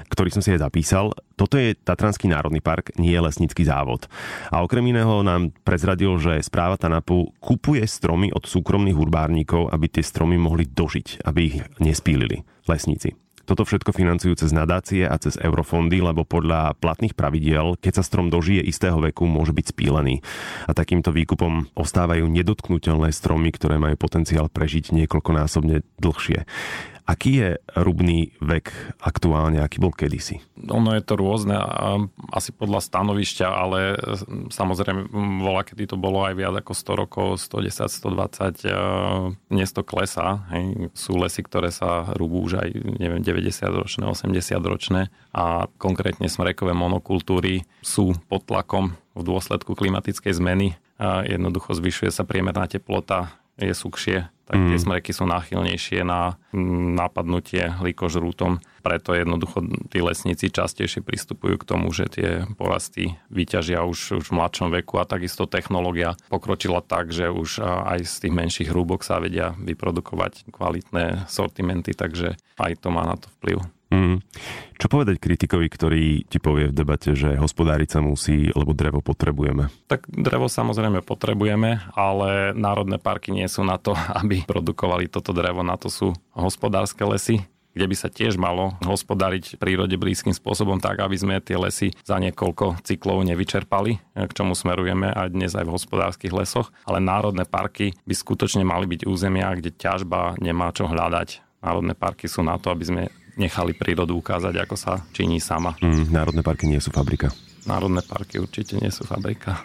ktorý 0.06 0.30
som 0.30 0.38
si 0.38 0.54
aj 0.54 0.62
zapísal. 0.62 1.10
Toto 1.34 1.58
je 1.58 1.74
Tatranský 1.74 2.30
národný 2.30 2.62
park, 2.62 2.94
nie 2.94 3.10
je 3.10 3.18
lesnícky 3.18 3.66
závod. 3.66 4.06
A 4.54 4.62
okrem 4.62 4.86
iného 4.86 5.26
nám 5.26 5.50
prezradil, 5.66 6.14
že 6.22 6.46
správa 6.46 6.78
Tanapu 6.78 7.34
kupuje 7.42 7.82
stromy 7.82 8.30
od 8.30 8.46
súkromných 8.46 8.94
urbárníkov, 9.02 9.74
aby 9.74 9.90
tie 9.90 10.06
stromy 10.06 10.38
mohli 10.38 10.62
dožiť, 10.62 11.26
aby 11.26 11.40
ich 11.42 11.58
nespílili 11.82 12.46
lesníci. 12.70 13.18
Toto 13.48 13.64
všetko 13.64 13.96
financujú 13.96 14.36
cez 14.36 14.52
nadácie 14.52 15.08
a 15.08 15.16
cez 15.16 15.40
eurofondy, 15.40 16.04
lebo 16.04 16.28
podľa 16.28 16.76
platných 16.76 17.16
pravidiel, 17.16 17.80
keď 17.80 18.04
sa 18.04 18.04
strom 18.04 18.28
dožije 18.28 18.60
istého 18.60 19.00
veku, 19.00 19.24
môže 19.24 19.56
byť 19.56 19.72
spílený. 19.72 20.20
A 20.68 20.76
takýmto 20.76 21.08
výkupom 21.08 21.72
ostávajú 21.72 22.28
nedotknutelné 22.28 23.08
stromy, 23.08 23.48
ktoré 23.56 23.80
majú 23.80 23.96
potenciál 23.96 24.52
prežiť 24.52 24.92
niekoľkonásobne 24.92 25.80
dlhšie. 25.96 26.44
Aký 27.08 27.40
je 27.40 27.56
rubný 27.72 28.36
vek 28.36 28.68
aktuálne, 29.00 29.64
aký 29.64 29.80
bol 29.80 29.96
kedysi? 29.96 30.44
Ono 30.68 30.92
je 30.92 31.00
to 31.00 31.16
rôzne, 31.16 31.56
asi 32.28 32.52
podľa 32.52 32.84
stanovišťa, 32.84 33.48
ale 33.48 33.96
samozrejme 34.52 35.08
volá, 35.40 35.64
kedy 35.64 35.88
to 35.88 35.96
bolo 35.96 36.28
aj 36.28 36.36
viac 36.36 36.60
ako 36.60 36.76
100 36.76 37.00
rokov, 37.00 37.26
110, 37.40 37.88
120, 37.88 38.60
e, 38.60 38.76
dnes 39.48 39.72
to 39.72 39.80
klesá. 39.80 40.44
Hej. 40.52 40.92
Sú 40.92 41.16
lesy, 41.16 41.40
ktoré 41.40 41.72
sa 41.72 42.12
rúbú 42.12 42.44
už 42.44 42.60
aj 42.60 42.76
neviem, 43.00 43.24
90 43.24 43.56
ročné, 43.72 44.04
80 44.04 44.60
ročné 44.60 45.08
a 45.32 45.64
konkrétne 45.80 46.28
smrekové 46.28 46.76
monokultúry 46.76 47.64
sú 47.80 48.12
pod 48.28 48.44
tlakom 48.44 48.92
v 49.16 49.22
dôsledku 49.24 49.72
klimatickej 49.72 50.36
zmeny. 50.36 50.76
Jednoducho 51.00 51.72
zvyšuje 51.72 52.12
sa 52.12 52.28
priemerná 52.28 52.68
teplota, 52.68 53.32
je 53.58 53.74
sukšie, 53.74 54.18
tak 54.48 54.56
mm. 54.56 54.68
tie 54.72 54.78
smreky 54.80 55.10
sú 55.12 55.28
náchylnejšie 55.28 56.06
na 56.08 56.40
napadnutie 56.96 57.68
likožrútom. 57.84 58.64
Preto 58.80 59.12
jednoducho 59.12 59.60
tí 59.92 60.00
lesníci 60.00 60.48
častejšie 60.48 61.04
pristupujú 61.04 61.60
k 61.60 61.68
tomu, 61.68 61.92
že 61.92 62.08
tie 62.08 62.28
porasty 62.56 63.20
vyťažia 63.28 63.84
už, 63.84 64.24
už 64.24 64.26
v 64.32 64.36
mladšom 64.40 64.72
veku 64.72 64.96
a 64.96 65.04
takisto 65.04 65.44
technológia 65.44 66.16
pokročila 66.32 66.80
tak, 66.80 67.12
že 67.12 67.28
už 67.28 67.60
aj 67.60 68.08
z 68.08 68.14
tých 68.24 68.34
menších 68.34 68.68
hrúbok 68.72 69.04
sa 69.04 69.20
vedia 69.20 69.52
vyprodukovať 69.60 70.48
kvalitné 70.48 71.28
sortimenty, 71.28 71.92
takže 71.92 72.40
aj 72.56 72.72
to 72.80 72.88
má 72.88 73.04
na 73.04 73.20
to 73.20 73.28
vplyv. 73.36 73.60
Mm. 73.88 74.20
Čo 74.76 74.86
povedať 74.92 75.16
kritikovi, 75.16 75.66
ktorý 75.72 76.04
ti 76.28 76.36
povie 76.36 76.68
v 76.68 76.76
debate, 76.76 77.16
že 77.16 77.40
hospodáriť 77.40 77.98
sa 77.98 78.00
musí, 78.04 78.52
lebo 78.52 78.76
drevo 78.76 79.00
potrebujeme? 79.00 79.72
Tak 79.88 80.04
drevo 80.12 80.46
samozrejme 80.46 81.00
potrebujeme, 81.00 81.80
ale 81.96 82.52
národné 82.52 83.00
parky 83.00 83.32
nie 83.32 83.48
sú 83.48 83.64
na 83.64 83.80
to, 83.80 83.96
aby 84.20 84.44
produkovali 84.44 85.08
toto 85.08 85.32
drevo. 85.32 85.64
Na 85.64 85.80
to 85.80 85.88
sú 85.88 86.12
hospodárske 86.36 87.00
lesy, 87.08 87.40
kde 87.72 87.86
by 87.88 87.96
sa 87.96 88.12
tiež 88.12 88.36
malo 88.36 88.74
hospodariť 88.84 89.56
prírode 89.56 89.94
blízkym 89.96 90.34
spôsobom 90.36 90.82
tak, 90.82 90.98
aby 90.98 91.16
sme 91.16 91.34
tie 91.38 91.54
lesy 91.54 91.94
za 92.02 92.20
niekoľko 92.20 92.82
cyklov 92.82 93.22
nevyčerpali, 93.24 94.02
k 94.18 94.32
čomu 94.34 94.52
smerujeme 94.58 95.14
aj 95.14 95.28
dnes 95.30 95.54
aj 95.54 95.64
v 95.64 95.74
hospodárskych 95.78 96.34
lesoch. 96.34 96.74
Ale 96.84 96.98
národné 97.00 97.46
parky 97.46 97.94
by 98.02 98.14
skutočne 98.18 98.66
mali 98.66 98.90
byť 98.90 99.06
územia, 99.06 99.54
kde 99.54 99.70
ťažba 99.70 100.36
nemá 100.42 100.74
čo 100.74 100.90
hľadať. 100.90 101.40
Národné 101.62 101.94
parky 101.94 102.30
sú 102.30 102.42
na 102.42 102.58
to, 102.58 102.70
aby 102.70 102.84
sme 102.86 103.02
nechali 103.38 103.72
prírodu 103.72 104.18
ukázať, 104.18 104.54
ako 104.58 104.76
sa 104.76 105.06
činí 105.14 105.38
sama. 105.38 105.78
Mm, 105.78 106.10
národné 106.10 106.42
parky 106.42 106.66
nie 106.66 106.82
sú 106.82 106.90
fabrika. 106.90 107.30
Národné 107.64 108.02
parky 108.02 108.42
určite 108.42 108.74
nie 108.76 108.90
sú 108.90 109.06
fabrika. 109.06 109.62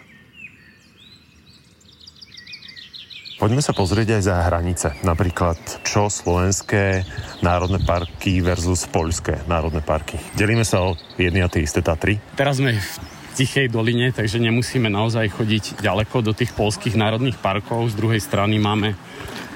Poďme 3.34 3.60
sa 3.60 3.74
pozrieť 3.74 4.14
aj 4.14 4.22
za 4.22 4.36
hranice. 4.46 4.88
Napríklad, 5.02 5.58
čo 5.82 6.06
slovenské 6.06 7.02
národné 7.42 7.82
parky 7.82 8.38
versus 8.38 8.86
poľské 8.86 9.42
národné 9.50 9.82
parky. 9.82 10.16
Delíme 10.38 10.62
sa 10.62 10.86
o 10.86 10.96
jedny 11.18 11.42
a 11.42 11.50
tie 11.50 11.66
isté 11.66 11.82
Tatry. 11.82 12.22
Teraz 12.38 12.62
sme 12.62 12.78
v 12.78 12.88
Tichej 13.34 13.66
doline, 13.66 14.14
takže 14.14 14.38
nemusíme 14.38 14.86
naozaj 14.86 15.34
chodiť 15.34 15.82
ďaleko 15.82 16.22
do 16.22 16.30
tých 16.30 16.54
polských 16.54 16.94
národných 16.94 17.42
parkov. 17.42 17.90
Z 17.90 17.98
druhej 17.98 18.22
strany 18.22 18.62
máme 18.62 18.94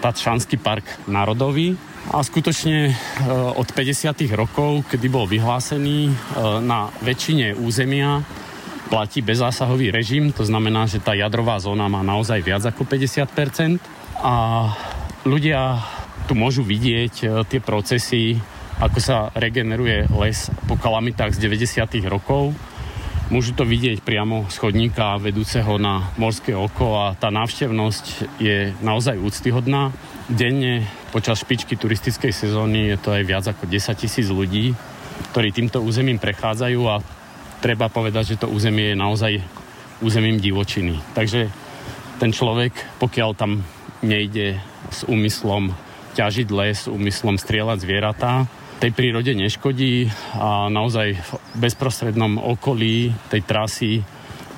Tatšanský 0.02 0.58
park 0.58 0.84
národový, 1.06 1.78
a 2.08 2.24
skutočne 2.24 2.88
e, 2.88 2.92
od 3.52 3.68
50. 3.68 4.24
rokov, 4.32 4.88
kedy 4.88 5.06
bol 5.12 5.28
vyhlásený 5.28 6.08
e, 6.08 6.12
na 6.64 6.88
väčšine 7.04 7.52
územia 7.60 8.24
platí 8.88 9.20
bezásahový 9.20 9.92
režim, 9.92 10.32
to 10.32 10.48
znamená, 10.48 10.88
že 10.88 11.04
tá 11.04 11.12
jadrová 11.12 11.60
zóna 11.60 11.92
má 11.92 12.00
naozaj 12.00 12.40
viac 12.40 12.64
ako 12.64 12.88
50% 12.88 13.76
a 14.24 14.34
ľudia 15.28 15.84
tu 16.24 16.32
môžu 16.32 16.64
vidieť 16.64 17.14
e, 17.20 17.26
tie 17.44 17.60
procesy, 17.60 18.40
ako 18.80 18.98
sa 19.04 19.28
regeneruje 19.36 20.08
les 20.16 20.48
po 20.64 20.80
kalamitách 20.80 21.36
z 21.36 21.44
90. 21.44 22.08
rokov. 22.08 22.56
Môžu 23.28 23.52
to 23.52 23.68
vidieť 23.68 24.00
priamo 24.00 24.48
z 24.48 24.56
chodníka 24.56 25.20
vedúceho 25.20 25.76
na 25.76 26.08
morské 26.16 26.56
oko 26.56 26.96
a 26.96 27.12
tá 27.12 27.28
návštevnosť 27.28 28.04
je 28.40 28.72
naozaj 28.80 29.20
úctyhodná. 29.20 29.92
Denne 30.32 30.88
počas 31.08 31.40
špičky 31.40 31.74
turistickej 31.76 32.32
sezóny 32.32 32.92
je 32.94 32.98
to 33.00 33.12
aj 33.12 33.22
viac 33.24 33.44
ako 33.48 33.64
10 33.64 33.96
tisíc 33.96 34.28
ľudí, 34.28 34.76
ktorí 35.32 35.48
týmto 35.52 35.80
územím 35.80 36.20
prechádzajú 36.20 36.80
a 36.88 37.00
treba 37.58 37.90
povedať, 37.90 38.36
že 38.36 38.40
to 38.44 38.52
územie 38.52 38.92
je 38.92 38.96
naozaj 38.96 39.32
územím 40.04 40.38
divočiny. 40.38 41.00
Takže 41.16 41.50
ten 42.22 42.30
človek, 42.30 42.74
pokiaľ 43.02 43.30
tam 43.34 43.62
nejde 44.02 44.58
s 44.90 45.02
úmyslom 45.06 45.74
ťažiť 46.14 46.48
les, 46.50 46.86
úmyslom 46.86 47.38
strieľať 47.38 47.78
zvieratá, 47.82 48.46
tej 48.78 48.94
prírode 48.94 49.34
neškodí 49.34 50.06
a 50.38 50.70
naozaj 50.70 51.18
v 51.18 51.30
bezprostrednom 51.58 52.38
okolí 52.38 53.10
tej 53.26 53.42
trasy 53.42 54.06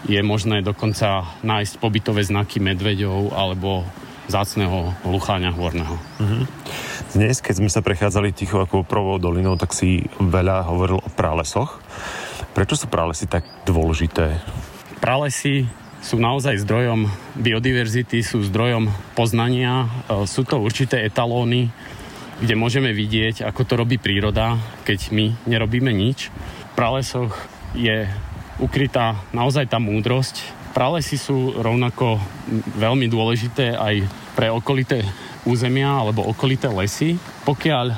je 0.04 0.20
možné 0.20 0.60
dokonca 0.60 1.24
nájsť 1.40 1.80
pobytové 1.80 2.24
znaky 2.24 2.60
medveďov 2.60 3.32
alebo 3.32 3.84
zácného 4.30 4.94
lucháňa 5.04 5.50
horného. 5.52 5.98
Mm-hmm. 6.22 6.42
Dnes, 7.18 7.42
keď 7.42 7.54
sme 7.58 7.70
sa 7.70 7.82
prechádzali 7.82 8.30
ticho 8.30 8.62
ako 8.62 8.86
prvou 8.86 9.18
dolinou, 9.18 9.58
tak 9.58 9.74
si 9.74 10.06
veľa 10.22 10.70
hovoril 10.70 11.02
o 11.02 11.10
pralesoch. 11.10 11.82
Prečo 12.54 12.78
sú 12.78 12.86
pralesy 12.86 13.26
tak 13.26 13.42
dôležité? 13.66 14.38
Pralesy 15.02 15.66
sú 16.00 16.16
naozaj 16.16 16.62
zdrojom 16.64 17.10
biodiverzity, 17.36 18.24
sú 18.24 18.40
zdrojom 18.46 18.88
poznania, 19.12 19.84
e, 20.08 20.24
sú 20.24 20.46
to 20.48 20.56
určité 20.56 21.04
etalóny, 21.04 21.68
kde 22.40 22.54
môžeme 22.56 22.94
vidieť, 22.96 23.44
ako 23.44 23.60
to 23.68 23.74
robí 23.76 24.00
príroda, 24.00 24.56
keď 24.88 25.12
my 25.12 25.36
nerobíme 25.44 25.92
nič. 25.92 26.32
V 26.32 26.72
pralesoch 26.72 27.36
je 27.76 28.08
ukrytá 28.56 29.20
naozaj 29.36 29.68
tá 29.68 29.76
múdrosť. 29.76 30.40
Pralesy 30.72 31.20
sú 31.20 31.52
rovnako 31.58 32.16
veľmi 32.80 33.10
dôležité 33.12 33.76
aj 33.76 34.08
pre 34.40 34.48
okolité 34.48 35.04
územia 35.44 36.00
alebo 36.00 36.24
okolité 36.24 36.72
lesy. 36.72 37.20
Pokiaľ 37.44 37.92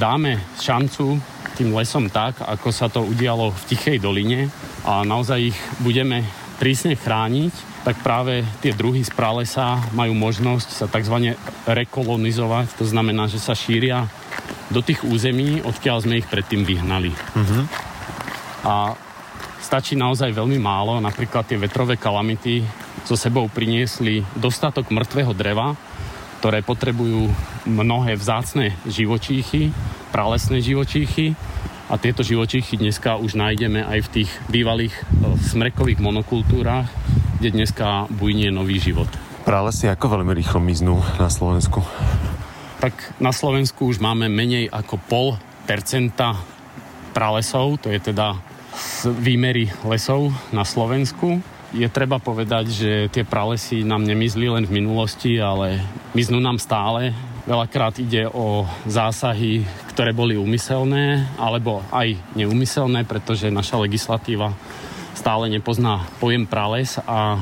dáme 0.00 0.40
šancu 0.56 1.20
tým 1.52 1.68
lesom 1.76 2.08
tak, 2.08 2.40
ako 2.40 2.72
sa 2.72 2.88
to 2.88 3.04
udialo 3.04 3.52
v 3.52 3.62
Tichej 3.68 4.00
doline 4.00 4.48
a 4.88 5.04
naozaj 5.04 5.52
ich 5.52 5.58
budeme 5.84 6.24
prísne 6.56 6.96
chrániť, 6.96 7.84
tak 7.84 8.00
práve 8.00 8.40
tie 8.64 8.72
druhy 8.72 9.04
z 9.04 9.12
pralesa 9.12 9.84
majú 9.92 10.16
možnosť 10.16 10.68
sa 10.72 10.86
tzv. 10.88 11.36
rekolonizovať. 11.68 12.72
To 12.80 12.88
znamená, 12.88 13.28
že 13.28 13.36
sa 13.36 13.52
šíria 13.52 14.08
do 14.72 14.80
tých 14.80 15.04
území, 15.04 15.60
odkiaľ 15.60 16.08
sme 16.08 16.24
ich 16.24 16.30
predtým 16.30 16.64
vyhnali. 16.64 17.12
Uh-huh. 17.12 17.64
A 18.64 18.96
stačí 19.60 19.92
naozaj 19.92 20.32
veľmi 20.32 20.56
málo. 20.56 21.04
Napríklad 21.04 21.44
tie 21.44 21.60
vetrové 21.60 22.00
kalamity 22.00 22.64
so 23.02 23.18
sebou 23.18 23.50
priniesli 23.50 24.22
dostatok 24.38 24.90
mŕtvého 24.94 25.34
dreva, 25.34 25.74
ktoré 26.42 26.62
potrebujú 26.62 27.30
mnohé 27.66 28.18
vzácne 28.18 28.74
živočíchy, 28.86 29.70
pralesné 30.10 30.58
živočíchy 30.58 31.38
a 31.86 31.94
tieto 32.00 32.26
živočíchy 32.26 32.80
dneska 32.80 33.20
už 33.20 33.38
nájdeme 33.38 33.84
aj 33.86 33.98
v 34.06 34.12
tých 34.20 34.30
bývalých 34.50 34.94
e, 34.96 35.02
smrekových 35.38 36.02
monokultúrach, 36.02 36.90
kde 37.38 37.54
dneska 37.54 38.10
bujnie 38.10 38.50
nový 38.50 38.82
život. 38.82 39.06
Pralesy 39.42 39.90
ako 39.90 40.18
veľmi 40.18 40.32
rýchlo 40.34 40.62
miznú 40.62 41.02
na 41.18 41.26
Slovensku? 41.30 41.82
Tak 42.82 43.18
na 43.22 43.30
Slovensku 43.30 43.86
už 43.86 44.02
máme 44.02 44.26
menej 44.26 44.66
ako 44.70 44.98
pol 44.98 45.28
percenta 45.66 46.34
pralesov, 47.14 47.78
to 47.82 47.90
je 47.90 48.02
teda 48.02 48.38
z 48.74 49.12
výmery 49.14 49.70
lesov 49.86 50.34
na 50.50 50.66
Slovensku. 50.66 51.44
Je 51.72 51.88
treba 51.88 52.20
povedať, 52.20 52.64
že 52.68 52.90
tie 53.08 53.24
pralesy 53.24 53.80
nám 53.80 54.04
nemizli 54.04 54.44
len 54.44 54.68
v 54.68 54.76
minulosti, 54.76 55.40
ale 55.40 55.80
miznú 56.12 56.36
nám 56.36 56.60
stále. 56.60 57.16
Veľakrát 57.48 57.96
ide 57.96 58.28
o 58.28 58.68
zásahy, 58.84 59.64
ktoré 59.88 60.12
boli 60.12 60.36
úmyselné, 60.36 61.32
alebo 61.40 61.80
aj 61.88 62.12
neúmyselné, 62.36 63.08
pretože 63.08 63.48
naša 63.48 63.80
legislatíva 63.80 64.52
stále 65.16 65.48
nepozná 65.48 66.04
pojem 66.20 66.44
prales 66.44 67.00
a 67.08 67.40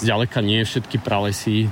zďaleka 0.00 0.40
nie 0.40 0.64
všetky 0.64 0.96
pralesy 0.96 1.68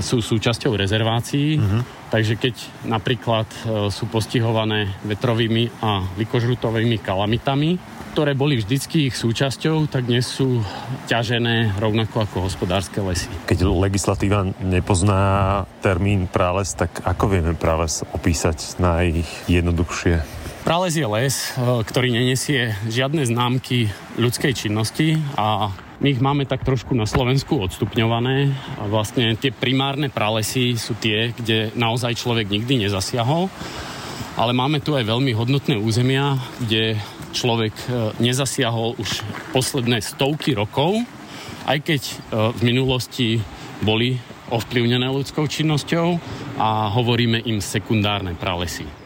sú 0.00 0.24
súčasťou 0.24 0.76
rezervácií. 0.76 1.60
Uh-huh. 1.60 1.82
Takže 2.12 2.36
keď 2.36 2.54
napríklad 2.84 3.48
e, 3.48 3.88
sú 3.88 4.04
postihované 4.04 4.92
vetrovými 5.08 5.72
a 5.80 6.04
vykožrutovými 6.20 7.00
kalamitami, 7.00 7.80
ktoré 8.12 8.36
boli 8.36 8.60
vždycky 8.60 9.08
ich 9.08 9.16
súčasťou, 9.16 9.88
tak 9.88 10.04
dnes 10.04 10.28
sú 10.28 10.60
ťažené 11.08 11.80
rovnako 11.80 12.28
ako 12.28 12.36
hospodárske 12.44 13.00
lesy. 13.00 13.32
Keď 13.48 13.64
legislatíva 13.64 14.52
nepozná 14.60 15.64
termín 15.80 16.28
prales, 16.28 16.76
tak 16.76 17.00
ako 17.00 17.32
vieme 17.32 17.56
prales 17.56 18.04
opísať 18.12 18.76
najjednoduchšie? 18.76 20.42
Prales 20.68 20.92
je 20.92 21.08
les, 21.08 21.32
e, 21.32 21.80
ktorý 21.80 22.12
nenesie 22.12 22.76
žiadne 22.92 23.24
známky 23.24 23.88
ľudskej 24.20 24.52
činnosti 24.52 25.16
a 25.40 25.72
my 26.00 26.08
ich 26.08 26.22
máme 26.22 26.48
tak 26.48 26.64
trošku 26.64 26.96
na 26.96 27.04
Slovensku 27.04 27.58
odstupňované 27.60 28.54
a 28.80 28.88
vlastne 28.88 29.36
tie 29.36 29.52
primárne 29.52 30.08
pralesy 30.08 30.78
sú 30.78 30.96
tie, 30.96 31.36
kde 31.36 31.74
naozaj 31.76 32.16
človek 32.16 32.48
nikdy 32.48 32.88
nezasiahol 32.88 33.52
ale 34.36 34.56
máme 34.56 34.80
tu 34.80 34.96
aj 34.96 35.04
veľmi 35.04 35.36
hodnotné 35.36 35.76
územia, 35.76 36.40
kde 36.56 36.96
človek 37.36 37.74
e, 37.76 37.84
nezasiahol 38.20 38.96
už 38.96 39.20
posledné 39.52 40.00
stovky 40.00 40.56
rokov, 40.56 40.96
aj 41.68 41.78
keď 41.84 42.00
e, 42.00 42.14
v 42.56 42.60
minulosti 42.64 43.28
boli 43.84 44.16
ovplyvnené 44.52 45.08
ľudskou 45.08 45.48
činnosťou 45.48 46.16
a 46.60 46.92
hovoríme 46.92 47.44
im 47.44 47.60
sekundárne 47.60 48.36
pralesy. 48.36 49.01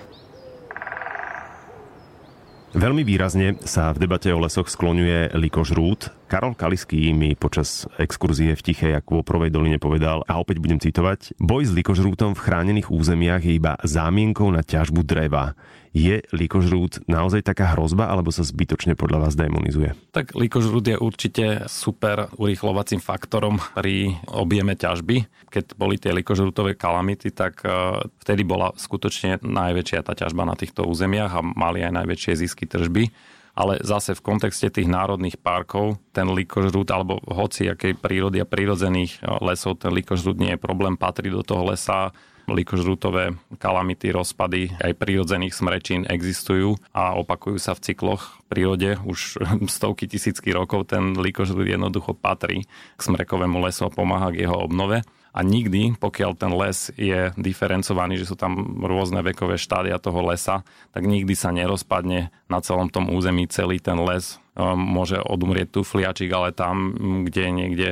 Veľmi 2.76 3.08
výrazne 3.08 3.56
sa 3.64 3.88
v 3.96 4.04
debate 4.04 4.28
o 4.28 4.36
lesoch 4.36 4.68
skloňuje 4.68 5.32
Likoš 5.32 5.72
Rút. 5.72 6.12
Karol 6.28 6.52
Kaliský 6.52 7.08
mi 7.16 7.32
počas 7.32 7.88
exkurzie 7.96 8.52
v 8.52 8.60
Tichej 8.60 8.92
a 8.92 9.00
Kôprovej 9.00 9.48
doline 9.48 9.80
povedal, 9.80 10.20
a 10.28 10.36
opäť 10.36 10.60
budem 10.60 10.76
citovať, 10.76 11.40
boj 11.40 11.64
s 11.64 11.72
likožrútom 11.72 12.36
v 12.36 12.44
chránených 12.44 12.92
územiach 12.92 13.40
je 13.40 13.56
iba 13.56 13.80
zámienkou 13.80 14.52
na 14.52 14.60
ťažbu 14.60 15.08
dreva. 15.08 15.56
Je 15.96 16.20
likožrút 16.36 17.00
naozaj 17.08 17.40
taká 17.40 17.72
hrozba, 17.72 18.12
alebo 18.12 18.28
sa 18.28 18.44
zbytočne 18.44 18.92
podľa 19.00 19.24
vás 19.24 19.32
demonizuje? 19.32 19.96
Tak 20.12 20.36
likožrút 20.36 20.84
je 20.84 21.00
určite 21.00 21.64
super 21.72 22.28
urýchlovacím 22.36 23.00
faktorom 23.00 23.56
pri 23.72 24.12
objeme 24.28 24.76
ťažby. 24.76 25.24
Keď 25.48 25.64
boli 25.72 25.96
tie 25.96 26.12
likožrútové 26.12 26.76
kalamity, 26.76 27.32
tak 27.32 27.64
e, 27.64 27.72
vtedy 28.20 28.44
bola 28.44 28.76
skutočne 28.76 29.40
najväčšia 29.40 30.04
tá 30.04 30.12
ťažba 30.12 30.44
na 30.44 30.52
týchto 30.52 30.84
územiach 30.84 31.32
a 31.32 31.40
mali 31.40 31.80
aj 31.80 32.04
najväčšie 32.04 32.44
zisky 32.44 32.68
tržby 32.68 33.08
ale 33.56 33.80
zase 33.80 34.12
v 34.12 34.20
kontexte 34.20 34.68
tých 34.68 34.84
národných 34.84 35.40
parkov 35.40 35.96
ten 36.12 36.28
likožrút 36.28 36.92
alebo 36.92 37.24
hoci 37.24 37.72
akej 37.72 37.96
prírody 37.96 38.36
a 38.36 38.44
prírodzených 38.44 39.16
e, 39.16 39.32
lesov 39.40 39.80
ten 39.80 39.96
likožrút 39.96 40.36
nie 40.36 40.52
je 40.52 40.60
problém, 40.60 40.92
patrí 40.92 41.32
do 41.32 41.40
toho 41.40 41.72
lesa, 41.72 42.12
likožrútové 42.46 43.34
kalamity, 43.58 44.14
rozpady 44.14 44.74
aj 44.78 44.98
prírodzených 44.98 45.54
smrečín 45.54 46.02
existujú 46.06 46.78
a 46.94 47.18
opakujú 47.18 47.58
sa 47.58 47.74
v 47.74 47.82
cykloch 47.90 48.22
v 48.22 48.42
prírode 48.48 48.90
už 49.02 49.42
stovky 49.76 50.06
tisícky 50.06 50.54
rokov. 50.54 50.90
Ten 50.90 51.18
likožrút 51.18 51.66
jednoducho 51.66 52.14
patrí 52.14 52.66
k 52.96 53.00
smrekovému 53.00 53.58
lesu 53.62 53.86
a 53.86 53.94
pomáha 53.94 54.30
k 54.30 54.46
jeho 54.46 54.56
obnove. 54.56 55.02
A 55.36 55.44
nikdy, 55.44 56.00
pokiaľ 56.00 56.32
ten 56.32 56.48
les 56.56 56.88
je 56.96 57.28
diferencovaný, 57.36 58.16
že 58.16 58.24
sú 58.24 58.40
tam 58.40 58.80
rôzne 58.80 59.20
vekové 59.20 59.60
štádia 59.60 60.00
toho 60.00 60.24
lesa, 60.24 60.64
tak 60.96 61.04
nikdy 61.04 61.36
sa 61.36 61.52
nerozpadne 61.52 62.32
na 62.48 62.58
celom 62.64 62.88
tom 62.88 63.12
území 63.12 63.44
celý 63.44 63.76
ten 63.76 64.00
les. 64.00 64.40
Ehm, 64.56 64.80
môže 64.80 65.20
odumrieť 65.20 65.76
tu 65.76 65.80
fliačik, 65.84 66.32
ale 66.32 66.56
tam, 66.56 66.96
kde 67.28 67.40
je 67.44 67.52
niekde 67.52 67.88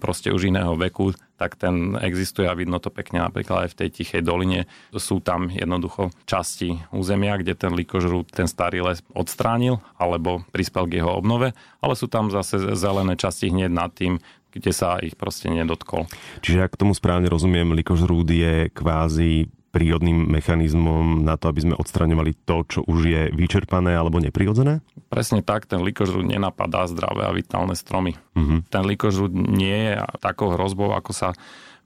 proste 0.00 0.32
už 0.32 0.48
iného 0.48 0.72
veku, 0.80 1.12
tak 1.38 1.54
ten 1.54 1.94
existuje 2.02 2.50
a 2.50 2.58
vidno 2.58 2.82
to 2.82 2.90
pekne 2.90 3.22
napríklad 3.22 3.64
aj 3.64 3.68
v 3.72 3.78
tej 3.78 3.88
tichej 4.02 4.22
doline. 4.26 4.66
Sú 4.90 5.22
tam 5.22 5.46
jednoducho 5.48 6.10
časti 6.26 6.82
územia, 6.90 7.38
kde 7.38 7.54
ten 7.54 7.72
likožrút 7.78 8.34
ten 8.34 8.50
starý 8.50 8.82
les 8.82 8.98
odstránil 9.14 9.78
alebo 9.94 10.42
prispel 10.50 10.90
k 10.90 11.00
jeho 11.00 11.14
obnove, 11.14 11.54
ale 11.78 11.94
sú 11.94 12.10
tam 12.10 12.28
zase 12.28 12.74
zelené 12.74 13.14
časti 13.14 13.54
hneď 13.54 13.70
nad 13.70 13.94
tým, 13.94 14.18
kde 14.50 14.74
sa 14.74 14.98
ich 14.98 15.14
proste 15.14 15.46
nedotkol. 15.46 16.10
Čiže 16.42 16.66
ak 16.66 16.74
tomu 16.74 16.92
správne 16.92 17.30
rozumiem, 17.30 17.70
likožrúd 17.78 18.26
je 18.26 18.72
kvázi 18.74 19.46
prírodným 19.68 20.26
mechanizmom 20.32 21.22
na 21.22 21.36
to, 21.36 21.52
aby 21.52 21.60
sme 21.62 21.74
odstraňovali 21.76 22.32
to, 22.48 22.64
čo 22.66 22.80
už 22.88 22.98
je 23.04 23.22
vyčerpané 23.36 23.94
alebo 23.94 24.18
neprirodzené? 24.18 24.80
Presne 25.08 25.40
tak, 25.40 25.64
ten 25.64 25.80
likožrúd 25.80 26.28
nenapadá 26.28 26.84
zdravé 26.84 27.24
a 27.24 27.32
vitálne 27.32 27.72
stromy. 27.72 28.20
Uh-huh. 28.36 28.60
Ten 28.68 28.84
likožrúd 28.84 29.32
nie 29.32 29.96
je 29.96 30.04
takou 30.20 30.52
hrozbou, 30.52 30.92
ako 30.92 31.16
sa 31.16 31.28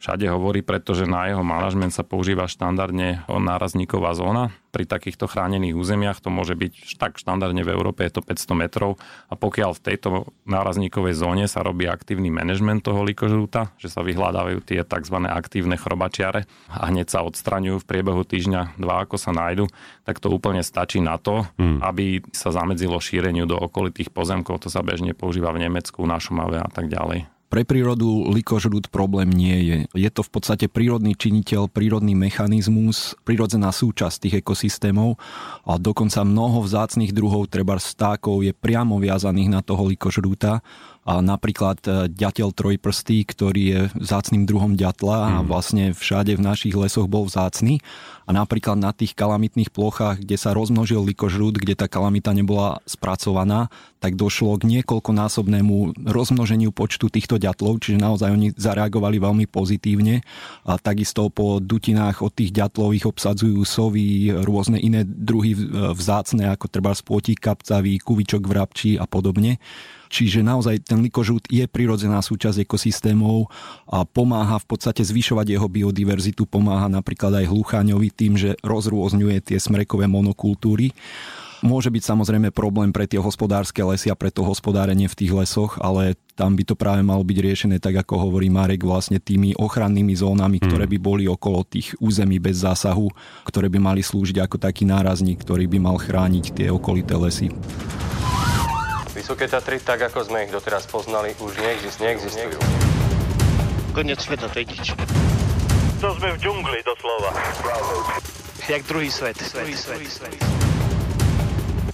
všade 0.02 0.26
hovorí, 0.26 0.66
pretože 0.66 1.06
na 1.06 1.30
jeho 1.30 1.46
manažment 1.46 1.94
sa 1.94 2.02
používa 2.02 2.50
štandardne 2.50 3.22
nárazníková 3.30 4.18
zóna. 4.18 4.50
Pri 4.74 4.82
takýchto 4.82 5.30
chránených 5.30 5.78
územiach 5.78 6.18
to 6.18 6.32
môže 6.32 6.58
byť 6.58 6.98
tak 6.98 7.22
štandardne 7.22 7.62
v 7.62 7.70
Európe 7.70 8.02
je 8.02 8.18
to 8.18 8.24
500 8.24 8.56
metrov 8.58 8.98
a 9.30 9.38
pokiaľ 9.38 9.78
v 9.78 9.84
tejto 9.84 10.08
nárazníkovej 10.42 11.14
zóne 11.14 11.46
sa 11.46 11.62
robí 11.62 11.86
aktívny 11.86 12.34
manažment 12.34 12.82
toho 12.82 13.06
likožrúta, 13.06 13.70
že 13.78 13.92
sa 13.92 14.02
vyhľadávajú 14.02 14.58
tie 14.66 14.82
tzv. 14.82 15.16
aktívne 15.28 15.78
chrobačiare 15.78 16.50
a 16.72 16.90
hneď 16.90 17.06
sa 17.06 17.22
odstraňujú 17.22 17.84
v 17.84 17.88
priebehu 17.88 18.26
týždňa 18.26 18.80
dva, 18.80 19.06
ako 19.06 19.20
sa 19.20 19.30
nájdu, 19.30 19.70
tak 20.02 20.18
to 20.18 20.32
úplne 20.32 20.66
stačí 20.66 20.98
na 20.98 21.20
to, 21.20 21.46
hmm. 21.60 21.78
aby 21.78 22.24
sa 22.34 22.50
zamedzilo 22.50 22.98
šíreniu 22.98 23.46
do 23.46 23.54
okolitých 23.54 24.10
pozemkov. 24.10 24.66
To 24.66 24.68
sa 24.72 24.82
bežne 24.82 25.14
používa 25.14 25.54
v 25.54 25.68
Nemecku, 25.68 26.02
na 26.08 26.18
Šumave 26.18 26.58
a 26.58 26.66
tak 26.72 26.88
ďalej. 26.90 27.41
Pre 27.52 27.68
prírodu 27.68 28.32
likožrút 28.32 28.88
problém 28.88 29.28
nie 29.28 29.58
je. 29.68 29.78
Je 29.92 30.08
to 30.08 30.24
v 30.24 30.30
podstate 30.32 30.72
prírodný 30.72 31.12
činiteľ, 31.12 31.68
prírodný 31.68 32.16
mechanizmus, 32.16 33.12
prírodzená 33.28 33.68
súčasť 33.68 34.24
tých 34.24 34.34
ekosystémov 34.40 35.20
a 35.68 35.76
dokonca 35.76 36.24
mnoho 36.24 36.64
vzácných 36.64 37.12
druhov, 37.12 37.52
treba 37.52 37.76
vtákov, 37.76 38.40
je 38.40 38.56
priamo 38.56 38.96
viazaných 38.96 39.52
na 39.52 39.60
toho 39.60 39.84
likožrúta 39.84 40.64
A 41.02 41.18
napríklad 41.18 41.82
e, 41.82 42.06
ďateľ 42.06 42.54
trojprstý, 42.54 43.26
ktorý 43.26 43.62
je 43.62 43.80
vzácným 43.98 44.46
druhom 44.46 44.78
ďatla 44.78 45.16
a 45.18 45.30
mhm. 45.42 45.46
vlastne 45.50 45.84
všade 45.90 46.38
v 46.38 46.42
našich 46.42 46.74
lesoch 46.78 47.10
bol 47.10 47.26
vzácný. 47.26 47.82
A 48.22 48.30
napríklad 48.30 48.78
na 48.78 48.94
tých 48.94 49.18
kalamitných 49.18 49.74
plochách, 49.74 50.22
kde 50.22 50.38
sa 50.38 50.54
rozmnožil 50.54 51.02
likožrút, 51.02 51.58
kde 51.58 51.74
tá 51.74 51.90
kalamita 51.90 52.30
nebola 52.30 52.78
spracovaná, 52.86 53.66
tak 53.98 54.14
došlo 54.14 54.54
k 54.62 54.78
niekoľkonásobnému 54.78 56.06
rozmnoženiu 56.06 56.70
počtu 56.70 57.10
týchto 57.10 57.42
ďatlov, 57.42 57.82
čiže 57.82 57.98
naozaj 57.98 58.30
oni 58.30 58.48
zareagovali 58.54 59.18
veľmi 59.18 59.46
pozitívne. 59.50 60.22
A 60.62 60.78
takisto 60.78 61.26
po 61.34 61.58
dutinách 61.58 62.22
od 62.22 62.30
tých 62.30 62.54
ďatlov 62.54 62.94
ich 62.94 63.06
obsadzujú 63.10 63.58
sovy, 63.66 64.30
rôzne 64.30 64.78
iné 64.78 65.02
druhy 65.02 65.58
vzácne, 65.90 66.46
ako 66.46 66.70
treba 66.70 66.94
spôtik 66.94 67.42
kapcavý, 67.42 67.98
kuvičok 67.98 68.46
vrabčí 68.46 69.02
a 69.02 69.06
podobne. 69.10 69.58
Čiže 70.12 70.44
naozaj 70.44 70.84
ten 70.84 71.00
likožút 71.00 71.48
je 71.48 71.64
prirodzená 71.64 72.20
súčasť 72.20 72.68
ekosystémov 72.68 73.48
a 73.88 74.04
pomáha 74.04 74.60
v 74.60 74.68
podstate 74.68 75.00
zvyšovať 75.00 75.56
jeho 75.56 75.64
biodiverzitu, 75.72 76.44
pomáha 76.44 76.92
napríklad 76.92 77.40
aj 77.40 77.48
hlucháňovi 77.48 78.12
tým, 78.12 78.36
že 78.36 78.60
rozrôzňuje 78.60 79.40
tie 79.40 79.56
smrekové 79.56 80.04
monokultúry. 80.12 80.92
Môže 81.62 81.94
byť 81.94 82.02
samozrejme 82.02 82.50
problém 82.50 82.90
pre 82.90 83.06
tie 83.06 83.22
hospodárske 83.22 83.78
lesy 83.86 84.10
a 84.10 84.18
pre 84.18 84.34
to 84.34 84.42
hospodárenie 84.42 85.06
v 85.06 85.14
tých 85.14 85.32
lesoch, 85.32 85.78
ale 85.78 86.18
tam 86.34 86.58
by 86.58 86.66
to 86.66 86.74
práve 86.74 87.06
malo 87.06 87.22
byť 87.22 87.38
riešené 87.38 87.76
tak, 87.78 88.02
ako 88.02 88.18
hovorí 88.18 88.50
Marek, 88.50 88.82
vlastne 88.82 89.22
tými 89.22 89.54
ochrannými 89.54 90.10
zónami, 90.10 90.58
hmm. 90.58 90.66
ktoré 90.66 90.84
by 90.90 90.98
boli 90.98 91.24
okolo 91.30 91.62
tých 91.62 91.94
území 92.02 92.42
bez 92.42 92.66
zásahu, 92.66 93.06
ktoré 93.46 93.70
by 93.70 93.78
mali 93.78 94.02
slúžiť 94.02 94.42
ako 94.42 94.58
taký 94.58 94.84
nárazník, 94.90 95.38
ktorý 95.40 95.70
by 95.70 95.78
mal 95.78 95.96
chrániť 96.02 96.50
tie 96.50 96.66
okolité 96.66 97.14
lesy. 97.14 97.46
Vysoké 99.22 99.46
Tatry, 99.46 99.78
tak 99.78 100.02
ako 100.02 100.26
sme 100.26 100.42
ich 100.42 100.50
doteraz 100.50 100.82
poznali, 100.90 101.30
už 101.38 101.54
neexist, 101.54 102.02
neexistujú. 102.02 102.58
Konec 103.94 104.18
sveta, 104.18 104.50
to 104.50 104.58
je 104.58 104.66
nič. 104.66 104.98
To 106.02 106.10
sme 106.18 106.34
v 106.34 106.38
džungli, 106.42 106.82
doslova. 106.82 107.30
Jak 108.66 108.82
druhý 108.82 109.06
svet. 109.14 109.38
Druhý 109.38 109.78
svet. 109.78 110.02
svet. 110.10 110.34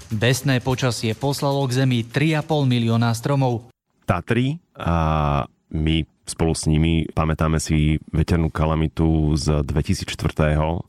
Besné 0.09 0.64
počasie 0.64 1.12
poslalo 1.12 1.69
k 1.69 1.85
Zemi 1.85 2.01
3,5 2.01 2.64
milióna 2.64 3.12
stromov. 3.12 3.69
Tatry 4.09 4.57
a 4.73 5.45
my 5.69 6.09
spolu 6.25 6.57
s 6.57 6.64
nimi 6.64 7.12
pamätáme 7.12 7.61
si 7.61 8.01
veternú 8.09 8.49
kalamitu 8.49 9.37
z 9.37 9.69
2004 9.69 10.81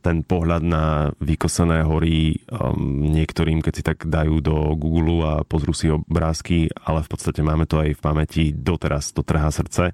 ten 0.00 0.24
pohľad 0.24 0.62
na 0.64 0.84
vykosené 1.20 1.84
hory 1.84 2.40
um, 2.48 3.04
niektorým, 3.04 3.60
keď 3.60 3.72
si 3.76 3.82
tak 3.84 4.08
dajú 4.08 4.40
do 4.40 4.72
Google 4.76 5.20
a 5.24 5.34
pozrú 5.44 5.76
si 5.76 5.92
obrázky, 5.92 6.72
ale 6.72 7.04
v 7.04 7.08
podstate 7.12 7.44
máme 7.44 7.68
to 7.68 7.80
aj 7.80 7.96
v 7.96 8.00
pamäti, 8.00 8.44
doteraz 8.52 9.12
to 9.12 9.20
trhá 9.20 9.52
srdce. 9.52 9.92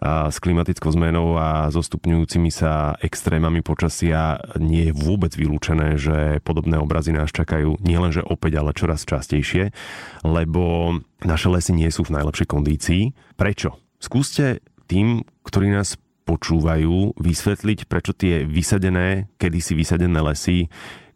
A 0.00 0.28
s 0.28 0.36
klimatickou 0.38 0.92
zmenou 0.92 1.40
a 1.40 1.72
zostupňujúcimi 1.72 2.52
sa 2.52 2.94
extrémami 3.00 3.64
počasia 3.64 4.38
nie 4.60 4.92
je 4.92 4.96
vôbec 4.96 5.32
vylúčené, 5.32 5.96
že 5.96 6.38
podobné 6.44 6.76
obrazy 6.76 7.16
nás 7.16 7.32
čakajú 7.32 7.80
nielenže 7.80 8.20
opäť, 8.22 8.60
ale 8.60 8.76
čoraz 8.76 9.08
častejšie, 9.08 9.72
lebo 10.22 10.96
naše 11.24 11.48
lesy 11.48 11.72
nie 11.72 11.88
sú 11.88 12.04
v 12.04 12.20
najlepšej 12.20 12.46
kondícii. 12.46 13.02
Prečo? 13.40 13.80
Skúste 13.96 14.60
tým, 14.86 15.24
ktorí 15.42 15.72
nás 15.72 15.98
počúvajú, 16.26 17.14
vysvetliť, 17.14 17.86
prečo 17.86 18.10
tie 18.12 18.42
vysadené, 18.42 19.30
kedysi 19.38 19.78
vysadené 19.78 20.18
lesy, 20.18 20.66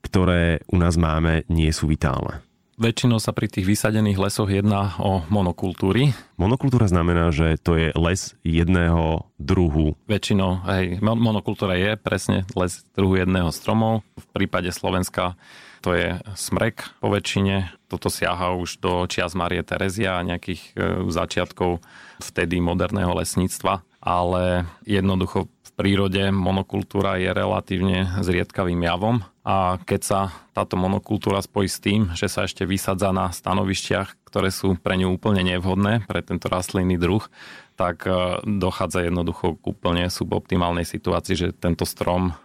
ktoré 0.01 0.63
u 0.71 0.79
nás 0.79 0.95
máme, 0.97 1.45
nie 1.51 1.69
sú 1.75 1.91
vitálne. 1.91 2.41
Väčšinou 2.81 3.21
sa 3.21 3.37
pri 3.37 3.45
tých 3.45 3.69
vysadených 3.69 4.17
lesoch 4.17 4.49
jedná 4.49 4.97
o 4.97 5.21
monokultúry. 5.29 6.17
Monokultúra 6.41 6.89
znamená, 6.89 7.29
že 7.29 7.61
to 7.61 7.77
je 7.77 7.93
les 7.93 8.33
jedného 8.41 9.29
druhu. 9.37 10.01
Väčšinou, 10.09 10.65
hej, 10.65 10.97
monokultúra 11.05 11.77
je 11.77 12.01
presne 12.01 12.49
les 12.57 12.81
druhu 12.97 13.21
jedného 13.21 13.53
stromov. 13.53 14.01
V 14.17 14.27
prípade 14.33 14.73
Slovenska 14.73 15.37
to 15.85 15.93
je 15.93 16.25
smrek 16.33 16.97
po 17.05 17.13
väčšine. 17.13 17.69
Toto 17.93 18.09
siaha 18.09 18.57
už 18.57 18.81
do 18.81 19.05
čias 19.13 19.37
Marie 19.37 19.61
Terezia 19.61 20.17
a 20.17 20.25
nejakých 20.25 20.73
e, 20.73 21.05
začiatkov 21.13 21.85
vtedy 22.17 22.65
moderného 22.65 23.13
lesníctva 23.13 23.85
ale 24.01 24.65
jednoducho 24.89 25.47
v 25.47 25.71
prírode 25.77 26.33
monokultúra 26.33 27.21
je 27.21 27.31
relatívne 27.31 28.21
zriedkavým 28.25 28.81
javom 28.81 29.21
a 29.45 29.81
keď 29.81 30.01
sa 30.01 30.21
táto 30.53 30.77
monokultúra 30.77 31.41
spojí 31.41 31.69
s 31.69 31.81
tým, 31.81 32.13
že 32.13 32.29
sa 32.29 32.45
ešte 32.45 32.69
vysadza 32.69 33.13
na 33.13 33.33
stanovišťach, 33.33 34.29
ktoré 34.29 34.53
sú 34.53 34.77
pre 34.77 35.01
ňu 35.01 35.17
úplne 35.17 35.41
nevhodné, 35.41 36.05
pre 36.05 36.21
tento 36.21 36.53
rastlinný 36.53 37.01
druh, 37.01 37.25
tak 37.81 38.05
e, 38.05 38.45
dochádza 38.45 39.09
jednoducho 39.09 39.57
k 39.57 39.65
úplne 39.65 40.13
suboptimálnej 40.13 40.85
situácii, 40.85 41.35
že 41.35 41.49
tento 41.57 41.89
strom 41.89 42.37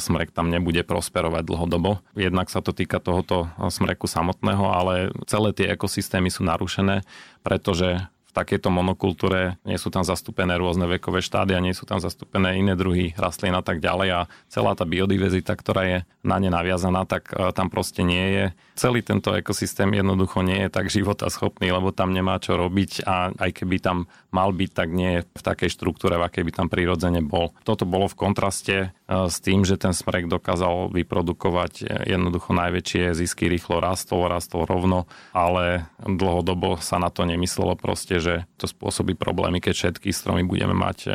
smrek 0.00 0.32
tam 0.32 0.48
nebude 0.48 0.80
prosperovať 0.80 1.44
dlhodobo. 1.44 2.00
Jednak 2.16 2.48
sa 2.48 2.64
to 2.64 2.72
týka 2.72 2.96
tohoto 2.96 3.52
smreku 3.68 4.08
samotného, 4.08 4.64
ale 4.64 4.94
celé 5.28 5.52
tie 5.52 5.76
ekosystémy 5.76 6.32
sú 6.32 6.48
narušené, 6.48 7.04
pretože 7.44 8.08
takejto 8.32 8.68
monokultúre 8.68 9.56
nie 9.64 9.80
sú 9.80 9.88
tam 9.88 10.04
zastúpené 10.04 10.54
rôzne 10.60 10.84
vekové 10.86 11.24
štádia, 11.24 11.62
nie 11.62 11.72
sú 11.72 11.88
tam 11.88 11.98
zastúpené 11.98 12.60
iné 12.60 12.76
druhy 12.76 13.16
rastlín 13.16 13.56
a 13.56 13.64
tak 13.64 13.80
ďalej 13.80 14.08
a 14.14 14.20
celá 14.52 14.76
tá 14.76 14.84
biodiverzita, 14.84 15.52
ktorá 15.56 15.82
je 15.88 15.98
na 16.22 16.36
ne 16.36 16.52
naviazaná, 16.52 17.08
tak 17.08 17.32
e, 17.32 17.50
tam 17.56 17.72
proste 17.72 18.04
nie 18.04 18.26
je. 18.36 18.44
Celý 18.76 19.00
tento 19.02 19.32
ekosystém 19.32 19.90
jednoducho 19.96 20.44
nie 20.44 20.66
je 20.66 20.70
tak 20.70 20.92
života 20.92 21.26
schopný, 21.32 21.72
lebo 21.72 21.90
tam 21.90 22.12
nemá 22.12 22.36
čo 22.38 22.60
robiť 22.60 23.08
a 23.08 23.32
aj 23.32 23.50
keby 23.64 23.76
tam 23.80 24.06
mal 24.30 24.52
byť, 24.52 24.70
tak 24.76 24.88
nie 24.92 25.24
v 25.24 25.42
takej 25.42 25.72
štruktúre, 25.72 26.20
v 26.20 26.26
akej 26.28 26.44
by 26.44 26.52
tam 26.52 26.68
prirodzene 26.68 27.24
bol. 27.24 27.56
Toto 27.64 27.88
bolo 27.88 28.06
v 28.12 28.18
kontraste 28.18 28.76
e, 28.76 28.88
s 29.08 29.40
tým, 29.40 29.64
že 29.64 29.80
ten 29.80 29.96
smrek 29.96 30.28
dokázal 30.28 30.92
vyprodukovať 30.92 31.72
e, 31.80 31.84
jednoducho 32.12 32.52
najväčšie 32.52 33.16
zisky, 33.16 33.48
rýchlo 33.48 33.80
rastol, 33.80 34.28
rastol 34.28 34.68
rovno, 34.68 35.08
ale 35.32 35.88
dlhodobo 36.04 36.76
sa 36.80 37.00
na 37.00 37.08
to 37.08 37.24
nemyslelo 37.24 37.74
proste, 37.80 38.20
že 38.20 38.34
to 38.60 38.68
spôsobí 38.68 39.16
problémy, 39.16 39.64
keď 39.64 39.74
všetky 39.74 40.12
stromy 40.12 40.44
budeme 40.44 40.76
mať 40.76 40.98
eh, 41.08 41.14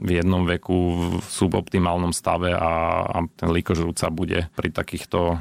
v 0.00 0.10
jednom 0.20 0.48
veku 0.48 0.76
v 1.20 1.24
suboptimálnom 1.24 2.16
stave 2.16 2.54
a, 2.54 3.26
ten 3.36 3.50
líkožrút 3.50 3.96
sa 3.98 4.08
bude 4.08 4.48
pri 4.54 4.68
takýchto 4.70 5.40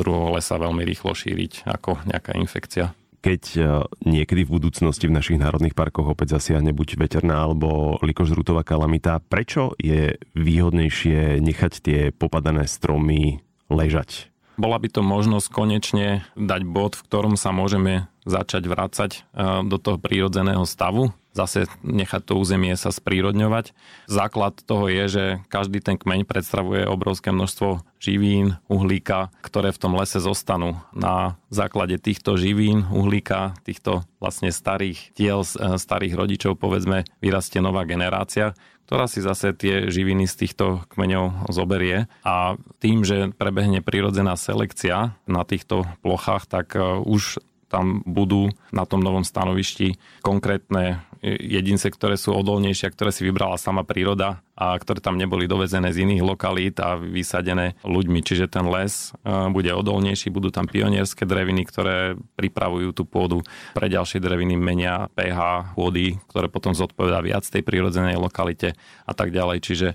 druhoch 0.00 0.38
lesa 0.38 0.56
veľmi 0.56 0.82
rýchlo 0.86 1.12
šíriť 1.12 1.68
ako 1.68 2.04
nejaká 2.08 2.36
infekcia 2.38 2.94
keď 3.24 3.42
eh, 3.56 3.64
niekedy 4.04 4.44
v 4.44 4.54
budúcnosti 4.60 5.08
v 5.08 5.16
našich 5.16 5.40
národných 5.40 5.72
parkoch 5.72 6.12
opäť 6.12 6.36
zasiahne 6.36 6.76
buď 6.76 7.00
veterná 7.00 7.48
alebo 7.48 7.96
likožrútová 8.04 8.60
kalamita, 8.60 9.24
prečo 9.24 9.72
je 9.80 10.20
výhodnejšie 10.36 11.40
nechať 11.40 11.72
tie 11.80 12.00
popadané 12.12 12.68
stromy 12.68 13.40
ležať? 13.72 14.28
Bola 14.54 14.78
by 14.78 14.86
to 14.86 15.02
možnosť 15.02 15.50
konečne 15.50 16.22
dať 16.38 16.62
bod, 16.62 16.94
v 16.94 17.04
ktorom 17.10 17.34
sa 17.34 17.50
môžeme 17.50 18.06
začať 18.24 18.64
vrácať 18.66 19.10
e, 19.12 19.20
do 19.68 19.76
toho 19.76 20.00
prírodzeného 20.00 20.64
stavu, 20.64 21.12
zase 21.34 21.66
nechať 21.82 22.22
to 22.30 22.38
územie 22.38 22.72
sa 22.78 22.94
sprírodňovať. 22.94 23.74
Základ 24.06 24.54
toho 24.62 24.86
je, 24.86 25.04
že 25.10 25.24
každý 25.50 25.82
ten 25.82 25.98
kmeň 25.98 26.24
predstavuje 26.24 26.86
obrovské 26.86 27.34
množstvo 27.34 27.82
živín, 27.98 28.56
uhlíka, 28.70 29.34
ktoré 29.42 29.74
v 29.74 29.80
tom 29.82 29.92
lese 29.98 30.22
zostanú. 30.22 30.78
Na 30.94 31.36
základe 31.50 31.98
týchto 31.98 32.38
živín, 32.38 32.86
uhlíka, 32.88 33.58
týchto 33.66 34.06
vlastne 34.22 34.54
starých 34.54 35.12
tiel, 35.12 35.42
e, 35.42 35.76
starých 35.76 36.14
rodičov, 36.14 36.56
povedzme, 36.56 37.04
vyrastie 37.18 37.58
nová 37.58 37.82
generácia, 37.84 38.54
ktorá 38.84 39.08
si 39.08 39.24
zase 39.24 39.56
tie 39.56 39.88
živiny 39.88 40.28
z 40.28 40.44
týchto 40.44 40.84
kmeňov 40.92 41.48
zoberie 41.48 42.04
a 42.20 42.60
tým, 42.84 43.00
že 43.02 43.32
prebehne 43.32 43.80
prirodzená 43.80 44.36
selekcia 44.36 45.16
na 45.24 45.42
týchto 45.42 45.88
plochách, 46.04 46.44
tak 46.46 46.76
e, 46.76 46.80
už 47.02 47.42
tam 47.74 48.06
budú 48.06 48.54
na 48.70 48.86
tom 48.86 49.02
novom 49.02 49.26
stanovišti 49.26 49.98
konkrétne 50.22 51.02
jedince, 51.24 51.88
ktoré 51.88 52.14
sú 52.20 52.36
odolnejšie, 52.36 52.92
ktoré 52.92 53.10
si 53.10 53.24
vybrala 53.24 53.56
sama 53.56 53.82
príroda 53.82 54.44
a 54.54 54.76
ktoré 54.76 55.00
tam 55.00 55.16
neboli 55.16 55.48
dovezené 55.48 55.90
z 55.90 56.04
iných 56.04 56.22
lokalít 56.22 56.76
a 56.78 57.00
vysadené 57.00 57.74
ľuďmi. 57.82 58.20
Čiže 58.20 58.46
ten 58.46 58.68
les 58.68 59.10
e, 59.24 59.48
bude 59.50 59.72
odolnejší, 59.72 60.28
budú 60.28 60.52
tam 60.52 60.68
pionierské 60.68 61.24
dreviny, 61.24 61.64
ktoré 61.64 62.14
pripravujú 62.36 62.92
tú 62.92 63.08
pôdu. 63.08 63.40
Pre 63.72 63.88
ďalšie 63.88 64.20
dreviny 64.20 64.54
menia 64.54 65.08
pH 65.16 65.72
pôdy, 65.74 66.20
ktoré 66.28 66.52
potom 66.52 66.76
zodpovedá 66.76 67.24
viac 67.24 67.42
tej 67.48 67.64
prírodzenej 67.64 68.20
lokalite 68.20 68.76
a 69.08 69.12
tak 69.16 69.32
ďalej. 69.32 69.64
Čiže 69.64 69.88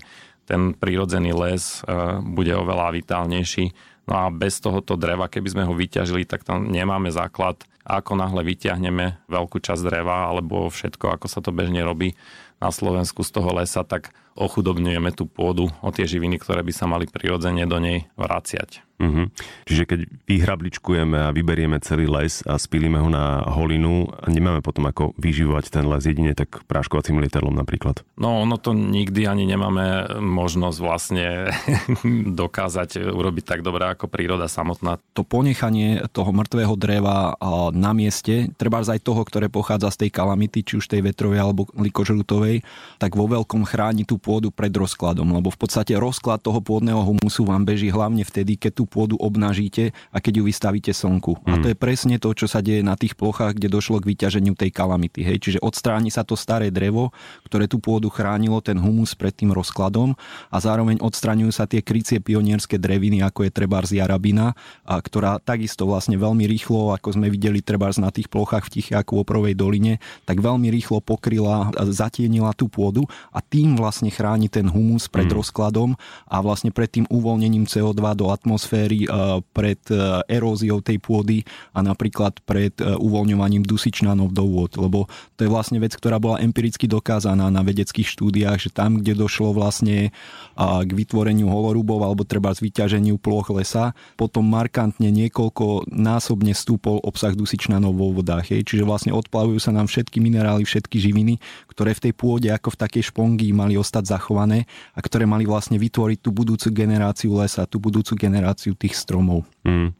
ten 0.50 0.74
prírodzený 0.74 1.30
les 1.30 1.86
e, 1.86 2.18
bude 2.26 2.50
oveľa 2.58 2.90
vitálnejší. 2.98 3.70
No 4.10 4.26
a 4.26 4.34
bez 4.34 4.58
tohoto 4.58 4.98
dreva, 4.98 5.30
keby 5.30 5.48
sme 5.54 5.62
ho 5.62 5.72
vyťažili, 5.72 6.26
tak 6.26 6.42
tam 6.42 6.66
nemáme 6.66 7.14
základ 7.14 7.62
ako 7.86 8.18
náhle 8.18 8.42
vyťahneme 8.42 9.30
veľkú 9.30 9.62
časť 9.62 9.86
dreva 9.86 10.26
alebo 10.26 10.66
všetko, 10.66 11.14
ako 11.14 11.26
sa 11.30 11.38
to 11.40 11.54
bežne 11.54 11.80
robí, 11.86 12.18
na 12.60 12.68
Slovensku 12.68 13.24
z 13.24 13.30
toho 13.32 13.56
lesa, 13.56 13.86
tak 13.88 14.12
ochudobňujeme 14.38 15.10
tú 15.14 15.26
pôdu 15.26 15.68
o 15.82 15.90
tie 15.94 16.06
živiny, 16.06 16.38
ktoré 16.38 16.62
by 16.62 16.72
sa 16.74 16.86
mali 16.86 17.06
prirodzene 17.10 17.66
do 17.66 17.78
nej 17.82 18.06
vraciať. 18.14 18.84
Mm-hmm. 19.00 19.26
Čiže 19.64 19.84
keď 19.88 20.00
vyhrabličkujeme 20.28 21.16
a 21.16 21.32
vyberieme 21.32 21.80
celý 21.80 22.04
les 22.04 22.44
a 22.44 22.60
spílime 22.60 23.00
ho 23.00 23.08
na 23.08 23.40
holinu 23.48 24.12
a 24.12 24.28
nemáme 24.28 24.60
potom 24.60 24.84
ako 24.84 25.16
vyživovať 25.16 25.72
ten 25.72 25.88
les 25.88 26.04
jedine 26.04 26.36
tak 26.36 26.60
práškovacím 26.68 27.16
lietadlom 27.24 27.56
napríklad. 27.56 28.04
No 28.20 28.44
ono 28.44 28.60
to 28.60 28.76
nikdy 28.76 29.24
ani 29.24 29.48
nemáme 29.48 30.20
možnosť 30.20 30.78
vlastne 30.84 31.48
dokázať 32.44 33.08
urobiť 33.08 33.44
tak 33.48 33.64
dobre 33.64 33.88
ako 33.88 34.12
príroda 34.12 34.52
samotná. 34.52 35.00
To 35.16 35.24
ponechanie 35.24 36.04
toho 36.12 36.36
mŕtvého 36.36 36.76
dreva 36.76 37.40
na 37.72 37.96
mieste, 37.96 38.52
treba 38.60 38.84
aj 38.84 39.00
toho, 39.00 39.24
ktoré 39.24 39.48
pochádza 39.48 39.92
z 39.96 40.06
tej 40.06 40.10
kalamity, 40.12 40.60
či 40.60 40.76
už 40.76 40.88
tej 40.88 41.04
vetrovej 41.04 41.40
alebo 41.40 41.68
likožrutovej, 41.72 42.64
tak 43.00 43.16
vo 43.16 43.24
veľkom 43.28 43.64
chráni 43.64 44.04
tú 44.04 44.19
pôdu 44.20 44.52
pred 44.52 44.68
rozkladom, 44.68 45.24
lebo 45.32 45.48
v 45.48 45.58
podstate 45.58 45.96
rozklad 45.96 46.44
toho 46.44 46.60
pôdneho 46.60 47.00
humusu 47.00 47.48
vám 47.48 47.64
beží 47.64 47.88
hlavne 47.88 48.20
vtedy, 48.22 48.60
keď 48.60 48.72
tú 48.76 48.84
pôdu 48.84 49.16
obnažíte 49.16 49.96
a 50.12 50.20
keď 50.20 50.38
ju 50.38 50.42
vystavíte 50.44 50.92
slnku. 50.92 51.40
Mm. 51.40 51.48
A 51.48 51.54
to 51.64 51.66
je 51.72 51.76
presne 51.76 52.20
to, 52.20 52.36
čo 52.36 52.44
sa 52.44 52.60
deje 52.60 52.84
na 52.84 52.94
tých 53.00 53.16
plochách, 53.16 53.56
kde 53.56 53.72
došlo 53.72 54.04
k 54.04 54.12
vyťaženiu 54.12 54.52
tej 54.52 54.68
kalamity. 54.68 55.24
Hej. 55.24 55.38
Čiže 55.40 55.58
odstráni 55.64 56.12
sa 56.12 56.20
to 56.20 56.36
staré 56.36 56.68
drevo, 56.68 57.16
ktoré 57.48 57.64
tú 57.64 57.80
pôdu 57.80 58.12
chránilo, 58.12 58.60
ten 58.60 58.76
humus 58.76 59.16
pred 59.16 59.32
tým 59.32 59.56
rozkladom 59.56 60.12
a 60.52 60.56
zároveň 60.60 61.00
odstraňujú 61.00 61.52
sa 61.56 61.64
tie 61.64 61.80
krycie 61.80 62.20
pionierské 62.20 62.76
dreviny, 62.76 63.24
ako 63.24 63.48
je 63.48 63.50
trebárs 63.56 63.88
jarabina, 63.88 64.52
a 64.84 65.00
ktorá 65.00 65.40
takisto 65.40 65.88
vlastne 65.88 66.20
veľmi 66.20 66.44
rýchlo, 66.44 66.92
ako 66.92 67.16
sme 67.16 67.32
videli 67.32 67.64
trebárs 67.64 67.96
na 67.96 68.12
tých 68.12 68.28
plochách 68.28 68.68
v 68.68 68.72
Tiché 68.76 68.92
a 68.98 69.06
Kôprovej 69.06 69.56
doline, 69.56 70.02
tak 70.28 70.44
veľmi 70.44 70.68
rýchlo 70.68 71.00
pokryla, 71.00 71.72
zatienila 71.88 72.52
tú 72.52 72.68
pôdu 72.68 73.06
a 73.32 73.38
tým 73.40 73.78
vlastne 73.78 74.09
chráni 74.12 74.52
ten 74.52 74.66
humus 74.68 75.08
pred 75.08 75.30
mm. 75.30 75.36
rozkladom 75.40 75.96
a 76.28 76.36
vlastne 76.44 76.74
pred 76.74 76.90
tým 76.90 77.06
uvoľnením 77.08 77.66
CO2 77.66 78.02
do 78.18 78.28
atmosféry 78.30 78.50
atmosféry 78.50 79.06
pred 79.54 79.80
e, 79.90 79.94
eróziou 80.26 80.82
tej 80.82 80.98
pôdy 80.98 81.46
a 81.70 81.80
napríklad 81.80 82.42
pred 82.42 82.74
e, 82.82 82.98
uvoľňovaním 82.98 83.62
dusičnanov 83.62 84.34
do 84.34 84.44
vôd, 84.44 84.74
lebo 84.76 85.06
to 85.38 85.46
je 85.46 85.50
vlastne 85.50 85.78
vec, 85.78 85.94
ktorá 85.94 86.18
bola 86.18 86.42
empiricky 86.42 86.90
dokázaná 86.90 87.46
na 87.48 87.62
vedeckých 87.62 88.10
štúdiách, 88.10 88.58
že 88.58 88.70
tam, 88.74 89.00
kde 89.00 89.14
došlo 89.16 89.54
vlastne 89.54 90.12
k 90.60 90.90
vytvoreniu 90.90 91.48
holorubov 91.48 92.04
alebo 92.04 92.26
treba 92.26 92.52
z 92.52 92.68
vyťaženiu 92.68 93.16
ploch 93.16 93.48
lesa, 93.54 93.96
potom 94.20 94.44
markantne 94.44 95.08
niekoľko 95.08 95.88
násobne 95.88 96.52
stúpol 96.52 97.00
obsah 97.00 97.32
dusičnanov 97.32 97.96
vo 97.96 98.12
vodách. 98.12 98.52
Hej. 98.52 98.68
Čiže 98.68 98.84
vlastne 98.84 99.12
odplavujú 99.16 99.56
sa 99.56 99.72
nám 99.72 99.88
všetky 99.88 100.20
minerály, 100.20 100.68
všetky 100.68 101.00
živiny, 101.00 101.40
ktoré 101.72 101.96
v 101.96 102.10
tej 102.10 102.12
pôde 102.12 102.48
ako 102.52 102.76
v 102.76 102.80
takej 102.80 103.02
špongi 103.08 103.48
mali 103.56 103.80
ostať 104.00 104.08
zachované 104.08 104.64
a 104.96 105.00
ktoré 105.04 105.28
mali 105.28 105.44
vlastne 105.44 105.76
vytvoriť 105.76 106.18
tú 106.24 106.32
budúcu 106.32 106.72
generáciu 106.72 107.36
lesa, 107.36 107.68
tú 107.68 107.76
budúcu 107.76 108.16
generáciu 108.16 108.72
tých 108.72 108.96
stromov. 108.96 109.44
Mm. 109.68 109.92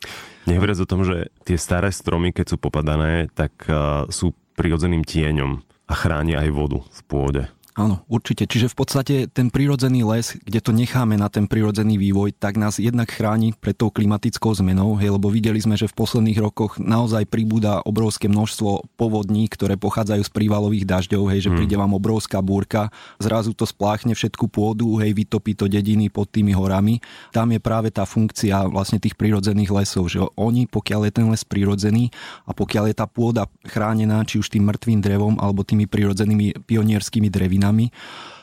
Nehovoriac 0.49 0.81
o 0.81 0.89
tom, 0.89 1.05
že 1.05 1.29
tie 1.45 1.61
staré 1.61 1.93
stromy, 1.93 2.33
keď 2.33 2.47
sú 2.49 2.57
popadané, 2.57 3.29
tak 3.37 3.53
uh, 3.69 4.09
sú 4.09 4.33
prirodzeným 4.57 5.05
tieňom 5.05 5.61
a 5.85 5.95
chránia 5.95 6.41
aj 6.41 6.51
vodu 6.51 6.81
v 6.81 7.01
pôde. 7.05 7.43
Áno, 7.81 8.05
určite. 8.13 8.45
Čiže 8.45 8.69
v 8.69 8.77
podstate 8.77 9.15
ten 9.33 9.49
prírodzený 9.49 10.05
les, 10.05 10.37
kde 10.37 10.61
to 10.61 10.77
necháme 10.77 11.17
na 11.17 11.33
ten 11.33 11.49
prírodzený 11.49 11.97
vývoj, 11.97 12.37
tak 12.37 12.61
nás 12.61 12.77
jednak 12.77 13.09
chráni 13.09 13.57
pred 13.57 13.73
tou 13.73 13.89
klimatickou 13.89 14.53
zmenou, 14.53 15.01
hej, 15.01 15.17
lebo 15.17 15.33
videli 15.33 15.57
sme, 15.57 15.81
že 15.81 15.89
v 15.89 15.97
posledných 15.97 16.45
rokoch 16.45 16.77
naozaj 16.77 17.25
pribúda 17.25 17.81
obrovské 17.89 18.29
množstvo 18.29 19.01
povodní, 19.01 19.49
ktoré 19.49 19.81
pochádzajú 19.81 20.21
z 20.21 20.29
prívalových 20.29 20.85
dažďov, 20.85 21.23
hej, 21.33 21.49
že 21.49 21.51
mm. 21.51 21.57
príde 21.57 21.77
vám 21.81 21.97
obrovská 21.97 22.45
búrka, 22.45 22.93
zrazu 23.17 23.57
to 23.57 23.65
spláchne 23.65 24.13
všetku 24.13 24.53
pôdu, 24.53 25.01
hej, 25.01 25.17
vytopí 25.17 25.57
to 25.57 25.65
dediny 25.65 26.13
pod 26.13 26.29
tými 26.29 26.53
horami. 26.53 27.01
Tam 27.33 27.49
je 27.49 27.65
práve 27.65 27.89
tá 27.89 28.05
funkcia 28.05 28.69
vlastne 28.69 29.01
tých 29.01 29.17
prírodzených 29.17 29.73
lesov, 29.73 30.13
že 30.13 30.21
oni, 30.37 30.69
pokiaľ 30.69 31.09
je 31.09 31.13
ten 31.17 31.27
les 31.33 31.43
prírodzený 31.49 32.13
a 32.45 32.53
pokiaľ 32.53 32.93
je 32.93 32.97
tá 33.01 33.09
pôda 33.09 33.49
chránená 33.65 34.21
či 34.29 34.37
už 34.37 34.53
tým 34.53 34.69
mŕtvým 34.69 35.01
drevom 35.01 35.41
alebo 35.41 35.65
tými 35.65 35.89
prírodzenými 35.89 36.69
pionierskými 36.69 37.33
drevinami, 37.33 37.70
Miami. 37.71 37.93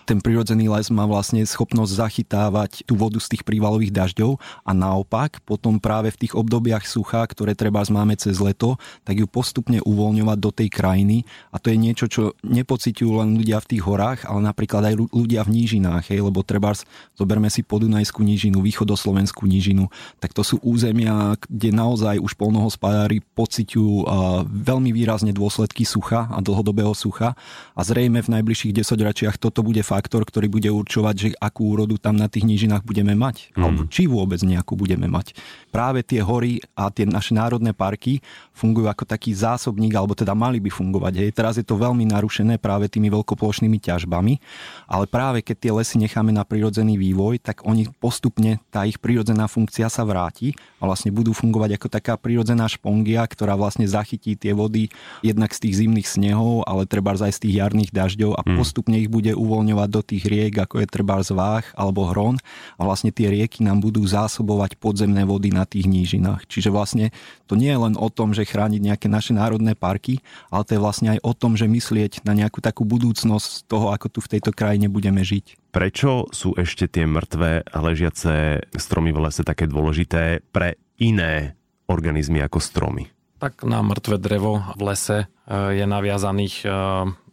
Ten 0.08 0.24
prirodzený 0.24 0.72
les 0.72 0.88
má 0.88 1.04
vlastne 1.04 1.44
schopnosť 1.44 1.92
zachytávať 1.92 2.88
tú 2.88 2.96
vodu 2.96 3.20
z 3.20 3.36
tých 3.36 3.44
prívalových 3.44 3.92
dažďov 3.92 4.40
a 4.64 4.72
naopak 4.72 5.44
potom 5.44 5.84
práve 5.84 6.16
v 6.16 6.24
tých 6.24 6.34
obdobiach 6.40 6.88
sucha, 6.88 7.28
ktoré 7.28 7.52
treba 7.52 7.84
máme 7.92 8.16
cez 8.16 8.40
leto, 8.40 8.80
tak 9.04 9.20
ju 9.20 9.28
postupne 9.28 9.84
uvoľňovať 9.84 10.38
do 10.40 10.52
tej 10.56 10.70
krajiny. 10.72 11.28
A 11.52 11.60
to 11.60 11.76
je 11.76 11.78
niečo, 11.78 12.08
čo 12.08 12.32
nepociťujú 12.48 13.12
len 13.20 13.36
ľudia 13.36 13.60
v 13.60 13.70
tých 13.76 13.84
horách, 13.84 14.24
ale 14.24 14.40
napríklad 14.48 14.88
aj 14.88 14.96
ľudia 15.12 15.44
v 15.44 15.54
nížinách, 15.60 16.16
hej, 16.16 16.24
lebo 16.24 16.40
treba 16.40 16.72
zoberme 17.20 17.52
si 17.52 17.68
Podunajskú 17.68 18.24
nížinu, 18.24 18.64
východoslovenskú 18.64 19.44
nížinu, 19.44 19.92
tak 20.24 20.32
to 20.32 20.46
sú 20.46 20.62
územia, 20.64 21.36
kde 21.52 21.76
naozaj 21.76 22.22
už 22.24 22.40
polnohospodári 22.40 23.20
pociťujú 23.36 24.08
veľmi 24.48 24.96
výrazne 24.96 25.36
dôsledky 25.36 25.84
sucha 25.84 26.32
a 26.32 26.40
dlhodobého 26.40 26.96
sucha. 26.96 27.36
A 27.76 27.82
zrejme 27.84 28.24
v 28.24 28.40
najbližších 28.40 28.72
desaťročiach 28.72 29.36
toto 29.42 29.66
bude 29.66 29.82
fakt 29.82 29.97
faktor, 29.98 30.22
ktorý 30.22 30.46
bude 30.46 30.70
určovať, 30.70 31.16
že 31.18 31.30
akú 31.42 31.74
úrodu 31.74 31.98
tam 31.98 32.14
na 32.14 32.30
tých 32.30 32.46
nížinách 32.46 32.86
budeme 32.86 33.18
mať, 33.18 33.50
mm. 33.52 33.62
alebo 33.66 33.82
či 33.90 34.06
vôbec 34.06 34.38
nejakú 34.46 34.78
budeme 34.78 35.10
mať. 35.10 35.34
Práve 35.74 36.06
tie 36.06 36.22
hory 36.22 36.62
a 36.78 36.94
tie 36.94 37.10
naše 37.10 37.34
národné 37.34 37.74
parky 37.74 38.22
fungujú 38.54 38.86
ako 38.86 39.10
taký 39.10 39.34
zásobník, 39.34 39.98
alebo 39.98 40.14
teda 40.14 40.38
mali 40.38 40.62
by 40.62 40.70
fungovať. 40.70 41.14
Hej. 41.18 41.30
Teraz 41.34 41.58
je 41.58 41.66
to 41.66 41.82
veľmi 41.82 42.06
narušené 42.06 42.62
práve 42.62 42.86
tými 42.86 43.10
veľkoplošnými 43.10 43.82
ťažbami, 43.82 44.38
ale 44.86 45.06
práve 45.10 45.42
keď 45.42 45.56
tie 45.58 45.72
lesy 45.74 45.96
necháme 45.98 46.30
na 46.30 46.46
prirodzený 46.46 47.02
vývoj, 47.02 47.42
tak 47.42 47.66
oni 47.66 47.90
postupne, 47.98 48.62
tá 48.70 48.86
ich 48.86 49.02
prirodzená 49.02 49.50
funkcia 49.50 49.90
sa 49.90 50.06
vráti 50.06 50.54
a 50.78 50.86
vlastne 50.86 51.10
budú 51.10 51.34
fungovať 51.34 51.82
ako 51.82 51.88
taká 51.90 52.14
prirodzená 52.22 52.70
špongia, 52.70 53.26
ktorá 53.26 53.58
vlastne 53.58 53.90
zachytí 53.90 54.38
tie 54.38 54.54
vody 54.54 54.94
jednak 55.26 55.50
z 55.58 55.66
tých 55.66 55.82
zimných 55.82 56.06
snehov, 56.06 56.62
ale 56.70 56.86
treba 56.86 57.18
aj 57.18 57.34
z 57.34 57.50
tých 57.50 57.58
jarných 57.64 57.92
dažďov 57.96 58.32
a 58.38 58.42
mm. 58.46 58.58
postupne 58.60 58.98
ich 59.00 59.10
bude 59.10 59.34
uvoľňovať 59.34 59.87
do 59.88 60.04
tých 60.04 60.28
riek, 60.28 60.54
ako 60.60 60.84
je 60.84 60.88
treba 60.88 61.20
zvách 61.24 61.72
alebo 61.74 62.08
hron 62.12 62.36
a 62.78 62.82
vlastne 62.84 63.10
tie 63.10 63.32
rieky 63.32 63.66
nám 63.66 63.82
budú 63.82 64.04
zásobovať 64.06 64.78
podzemné 64.78 65.24
vody 65.24 65.50
na 65.50 65.64
tých 65.64 65.88
nížinách. 65.88 66.46
Čiže 66.46 66.70
vlastne 66.70 67.16
to 67.48 67.56
nie 67.56 67.72
je 67.72 67.80
len 67.80 67.96
o 67.96 68.08
tom, 68.12 68.36
že 68.36 68.48
chrániť 68.48 68.82
nejaké 68.84 69.08
naše 69.08 69.32
národné 69.32 69.74
parky, 69.74 70.20
ale 70.52 70.64
to 70.68 70.76
je 70.76 70.84
vlastne 70.84 71.08
aj 71.18 71.20
o 71.24 71.32
tom, 71.34 71.56
že 71.56 71.66
myslieť 71.66 72.28
na 72.28 72.36
nejakú 72.36 72.60
takú 72.60 72.84
budúcnosť 72.84 73.66
toho, 73.66 73.90
ako 73.96 74.08
tu 74.12 74.20
v 74.20 74.32
tejto 74.38 74.52
krajine 74.52 74.92
budeme 74.92 75.24
žiť. 75.24 75.72
Prečo 75.72 76.28
sú 76.34 76.58
ešte 76.58 76.90
tie 76.90 77.06
mŕtve 77.06 77.62
a 77.64 77.78
ležiace 77.84 78.66
stromy 78.74 79.14
v 79.14 79.30
lese 79.30 79.46
také 79.46 79.70
dôležité 79.70 80.42
pre 80.50 80.80
iné 80.98 81.54
organizmy 81.86 82.44
ako 82.44 82.60
stromy? 82.60 83.08
Tak 83.38 83.62
na 83.70 83.86
mŕtve 83.86 84.18
drevo 84.18 84.66
v 84.74 84.82
lese 84.82 85.18
eh, 85.26 85.78
je 85.78 85.86
naviazaných 85.86 86.56
eh, 86.66 86.72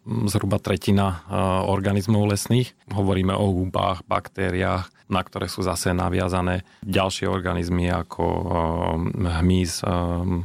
zhruba 0.04 0.60
tretina 0.60 1.24
organizmov 1.64 2.28
lesných. 2.28 2.76
Hovoríme 2.92 3.32
o 3.32 3.48
húbách, 3.48 4.04
baktériách, 4.04 4.92
na 5.04 5.20
ktoré 5.20 5.52
sú 5.52 5.60
zase 5.60 5.92
naviazané 5.92 6.64
ďalšie 6.80 7.28
organizmy 7.28 7.92
ako 7.92 8.24
hmyz, 9.20 9.84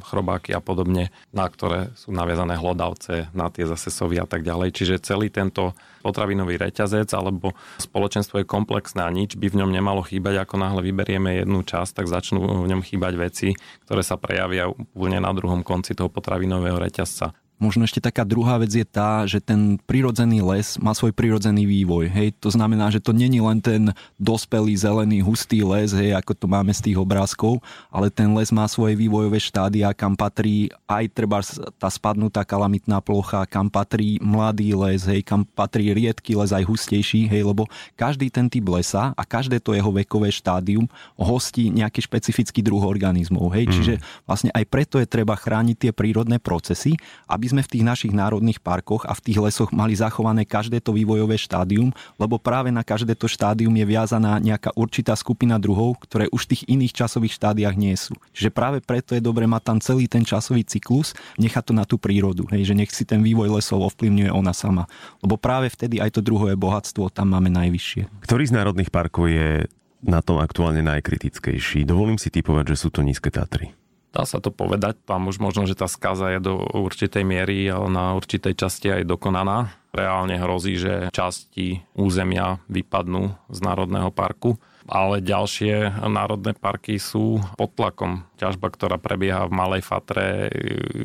chrobáky 0.04 0.52
a 0.52 0.60
podobne, 0.60 1.16
na 1.32 1.48
ktoré 1.48 1.96
sú 1.96 2.12
naviazané 2.12 2.60
hlodavce, 2.60 3.32
na 3.32 3.48
tie 3.48 3.64
zase 3.64 3.88
sovy 3.88 4.20
a 4.20 4.28
tak 4.28 4.44
ďalej. 4.44 4.76
Čiže 4.76 5.04
celý 5.04 5.32
tento 5.32 5.72
potravinový 6.04 6.60
reťazec 6.60 7.08
alebo 7.16 7.56
spoločenstvo 7.80 8.44
je 8.44 8.52
komplexné 8.52 9.04
a 9.04 9.12
nič 9.12 9.40
by 9.40 9.48
v 9.48 9.64
ňom 9.64 9.72
nemalo 9.72 10.04
chýbať. 10.04 10.44
Ako 10.44 10.60
náhle 10.60 10.84
vyberieme 10.84 11.40
jednu 11.40 11.64
časť, 11.64 12.04
tak 12.04 12.12
začnú 12.12 12.44
v 12.44 12.68
ňom 12.68 12.84
chýbať 12.84 13.14
veci, 13.16 13.56
ktoré 13.88 14.04
sa 14.04 14.20
prejavia 14.20 14.68
úplne 14.68 15.24
na 15.24 15.32
druhom 15.32 15.64
konci 15.64 15.96
toho 15.96 16.12
potravinového 16.12 16.80
reťazca. 16.80 17.32
Možno 17.60 17.84
ešte 17.84 18.00
taká 18.00 18.24
druhá 18.24 18.56
vec 18.56 18.72
je 18.72 18.88
tá, 18.88 19.28
že 19.28 19.44
ten 19.44 19.76
prírodzený 19.84 20.40
les 20.40 20.80
má 20.80 20.96
svoj 20.96 21.12
prírodzený 21.12 21.68
vývoj. 21.68 22.08
Hej? 22.08 22.40
To 22.40 22.48
znamená, 22.48 22.88
že 22.88 23.04
to 23.04 23.12
není 23.12 23.44
len 23.44 23.60
ten 23.60 23.92
dospelý, 24.16 24.72
zelený, 24.80 25.20
hustý 25.20 25.60
les, 25.68 25.92
hej, 25.92 26.16
ako 26.16 26.32
to 26.40 26.48
máme 26.48 26.72
z 26.72 26.88
tých 26.88 26.98
obrázkov, 26.98 27.60
ale 27.92 28.08
ten 28.08 28.32
les 28.32 28.48
má 28.56 28.64
svoje 28.72 28.96
vývojové 28.96 29.44
štádia, 29.44 29.92
kam 29.92 30.16
patrí 30.16 30.72
aj 30.88 31.04
treba 31.12 31.44
tá 31.76 31.92
spadnutá 31.92 32.48
kalamitná 32.48 33.04
plocha, 33.04 33.44
kam 33.44 33.68
patrí 33.68 34.16
mladý 34.24 34.72
les, 34.80 35.04
hej, 35.04 35.20
kam 35.28 35.44
patrí 35.44 35.92
riedky 35.92 36.40
les 36.40 36.56
aj 36.56 36.64
hustejší, 36.64 37.28
hej, 37.28 37.44
lebo 37.44 37.68
každý 38.00 38.32
ten 38.32 38.48
typ 38.48 38.64
lesa 38.72 39.12
a 39.20 39.24
každé 39.28 39.60
to 39.60 39.76
jeho 39.76 39.92
vekové 39.92 40.32
štádium 40.32 40.88
hostí 41.20 41.68
nejaký 41.68 42.08
špecifický 42.08 42.64
druh 42.64 42.80
organizmov. 42.80 43.52
Hej? 43.52 43.68
Mm. 43.68 43.74
Čiže 43.76 43.94
vlastne 44.24 44.50
aj 44.56 44.64
preto 44.72 44.96
je 45.04 45.08
treba 45.10 45.36
chrániť 45.36 45.76
tie 45.76 45.92
prírodné 45.92 46.40
procesy, 46.40 46.96
aby 47.28 47.49
sme 47.50 47.66
v 47.66 47.72
tých 47.74 47.84
našich 47.84 48.14
národných 48.14 48.62
parkoch 48.62 49.10
a 49.10 49.18
v 49.18 49.24
tých 49.26 49.42
lesoch 49.42 49.74
mali 49.74 49.98
zachované 49.98 50.46
každé 50.46 50.86
to 50.86 50.94
vývojové 50.94 51.42
štádium, 51.42 51.90
lebo 52.22 52.38
práve 52.38 52.70
na 52.70 52.86
každé 52.86 53.18
to 53.18 53.26
štádium 53.26 53.74
je 53.74 53.86
viazaná 53.90 54.38
nejaká 54.38 54.70
určitá 54.78 55.18
skupina 55.18 55.58
druhov, 55.58 55.98
ktoré 56.06 56.30
už 56.30 56.46
v 56.46 56.50
tých 56.54 56.64
iných 56.70 56.94
časových 56.94 57.34
štádiách 57.34 57.76
nie 57.76 57.98
sú. 57.98 58.14
Čiže 58.38 58.54
práve 58.54 58.78
preto 58.86 59.18
je 59.18 59.24
dobre 59.26 59.50
mať 59.50 59.62
tam 59.66 59.78
celý 59.82 60.06
ten 60.06 60.22
časový 60.22 60.62
cyklus, 60.62 61.18
nechať 61.42 61.64
to 61.66 61.74
na 61.74 61.90
tú 61.90 61.98
prírodu, 61.98 62.46
hej, 62.54 62.70
že 62.70 62.78
nech 62.78 62.94
si 62.94 63.04
ten 63.04 63.26
vývoj 63.26 63.58
lesov 63.58 63.82
ovplyvňuje 63.90 64.30
ona 64.30 64.54
sama. 64.54 64.86
Lebo 65.26 65.42
práve 65.42 65.74
vtedy 65.74 65.98
aj 65.98 66.16
to 66.16 66.22
druhové 66.22 66.54
bohatstvo 66.54 67.10
tam 67.10 67.34
máme 67.34 67.50
najvyššie. 67.50 68.22
Ktorý 68.22 68.44
z 68.46 68.54
národných 68.54 68.94
parkov 68.94 69.32
je 69.34 69.66
na 70.06 70.22
tom 70.22 70.40
aktuálne 70.40 70.86
najkritickejší? 70.86 71.84
Dovolím 71.84 72.22
si 72.22 72.30
typovať, 72.30 72.76
že 72.76 72.80
sú 72.80 72.88
to 72.94 73.02
nízke 73.02 73.34
Tatry. 73.34 73.74
Dá 74.10 74.26
sa 74.26 74.42
to 74.42 74.50
povedať, 74.50 74.98
tam 75.06 75.30
už 75.30 75.38
možno, 75.38 75.70
že 75.70 75.78
tá 75.78 75.86
skaza 75.86 76.34
je 76.34 76.40
do 76.42 76.58
určitej 76.58 77.22
miery, 77.22 77.70
ale 77.70 77.94
na 77.94 78.18
určitej 78.18 78.58
časti 78.58 78.90
aj 78.90 79.06
dokonaná. 79.06 79.70
Reálne 79.94 80.38
hrozí, 80.38 80.78
že 80.82 81.14
časti 81.14 81.86
územia 81.94 82.62
vypadnú 82.70 83.34
z 83.50 83.60
Národného 83.62 84.10
parku 84.10 84.58
ale 84.90 85.22
ďalšie 85.22 86.02
národné 86.10 86.58
parky 86.58 86.98
sú 86.98 87.38
pod 87.54 87.78
tlakom. 87.78 88.26
Ťažba, 88.42 88.74
ktorá 88.74 88.98
prebieha 88.98 89.46
v 89.46 89.56
Malej 89.56 89.84
Fatre, 89.86 90.50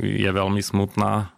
je 0.00 0.30
veľmi 0.32 0.64
smutná. 0.64 1.36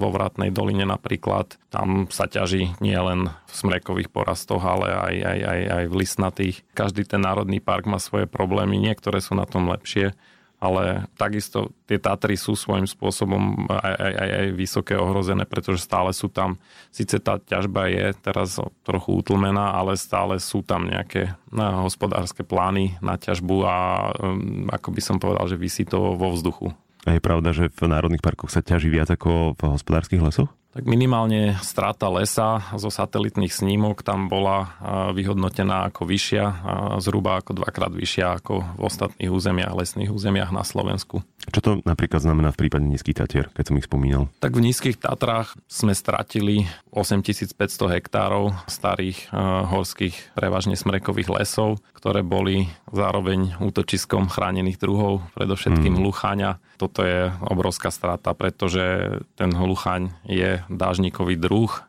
Vo 0.00 0.08
Vratnej 0.08 0.48
doline 0.48 0.88
napríklad. 0.88 1.60
Tam 1.68 2.08
sa 2.08 2.24
ťaží 2.24 2.72
nie 2.80 2.96
len 2.96 3.28
v 3.28 3.52
smrekových 3.52 4.08
porastoch, 4.08 4.64
ale 4.64 4.88
aj, 4.88 5.16
aj, 5.20 5.38
aj, 5.44 5.60
aj 5.68 5.84
v 5.92 5.94
lisnatých. 6.00 6.56
Každý 6.72 7.04
ten 7.04 7.20
národný 7.20 7.60
park 7.60 7.84
má 7.84 8.00
svoje 8.00 8.24
problémy, 8.24 8.80
niektoré 8.80 9.20
sú 9.20 9.36
na 9.36 9.44
tom 9.44 9.68
lepšie 9.68 10.16
ale 10.56 11.04
takisto 11.20 11.76
tie 11.84 12.00
Tatry 12.00 12.34
sú 12.40 12.56
svojím 12.56 12.88
spôsobom 12.88 13.68
aj, 13.68 13.94
aj, 13.96 14.12
aj, 14.16 14.30
aj 14.32 14.46
vysoké 14.56 14.94
ohrozené, 14.96 15.44
pretože 15.44 15.84
stále 15.84 16.16
sú 16.16 16.32
tam, 16.32 16.56
síce 16.88 17.20
tá 17.20 17.36
ťažba 17.36 17.92
je 17.92 18.06
teraz 18.24 18.56
trochu 18.80 19.20
utlmená, 19.20 19.76
ale 19.76 20.00
stále 20.00 20.40
sú 20.40 20.64
tam 20.64 20.88
nejaké 20.88 21.36
na, 21.52 21.84
hospodárske 21.84 22.40
plány 22.40 22.96
na 23.04 23.20
ťažbu 23.20 23.56
a 23.68 23.76
um, 24.16 24.66
ako 24.72 24.88
by 24.96 25.00
som 25.04 25.16
povedal, 25.20 25.44
že 25.44 25.60
vysí 25.60 25.84
to 25.84 26.16
vo 26.16 26.32
vzduchu. 26.32 26.72
A 27.06 27.14
je 27.14 27.22
pravda, 27.22 27.54
že 27.54 27.70
v 27.70 27.86
národných 27.86 28.24
parkoch 28.24 28.50
sa 28.50 28.64
ťaží 28.64 28.90
viac 28.90 29.12
ako 29.12 29.54
v 29.54 29.62
hospodárskych 29.78 30.18
lesoch? 30.18 30.50
Tak 30.76 30.84
minimálne 30.84 31.56
strata 31.64 32.12
lesa 32.12 32.60
zo 32.76 32.92
satelitných 32.92 33.48
snímok 33.48 34.04
tam 34.04 34.28
bola 34.28 34.76
vyhodnotená 35.16 35.88
ako 35.88 36.04
vyššia, 36.04 36.44
zhruba 37.00 37.40
ako 37.40 37.64
dvakrát 37.64 37.88
vyššia 37.96 38.36
ako 38.36 38.76
v 38.76 38.80
ostatných 38.84 39.32
územiach, 39.32 39.72
lesných 39.72 40.12
územiach 40.12 40.52
na 40.52 40.60
Slovensku. 40.68 41.24
Čo 41.48 41.60
to 41.64 41.70
napríklad 41.80 42.20
znamená 42.20 42.52
v 42.52 42.68
prípade 42.68 42.84
nízkych 42.84 43.16
Tatier, 43.16 43.48
keď 43.56 43.72
som 43.72 43.78
ich 43.80 43.88
spomínal? 43.88 44.28
Tak 44.36 44.52
v 44.52 44.68
nízkych 44.68 45.00
Tatrách 45.00 45.56
sme 45.64 45.96
stratili 45.96 46.68
8500 46.96 47.92
hektárov 48.00 48.56
starých 48.64 49.28
horských, 49.68 50.32
prevažne 50.32 50.80
smrekových 50.80 51.28
lesov, 51.28 51.84
ktoré 51.92 52.24
boli 52.24 52.72
zároveň 52.88 53.60
útočiskom 53.60 54.32
chránených 54.32 54.80
druhov, 54.80 55.20
predovšetkým 55.36 55.92
hmm. 55.92 56.00
hlucháňa. 56.00 56.50
Toto 56.80 57.04
je 57.04 57.28
obrovská 57.44 57.92
strata, 57.92 58.32
pretože 58.32 59.18
ten 59.36 59.52
hluchaň 59.52 60.16
je 60.24 60.64
dážnikový 60.72 61.36
druh, 61.36 61.68
e, 61.68 61.80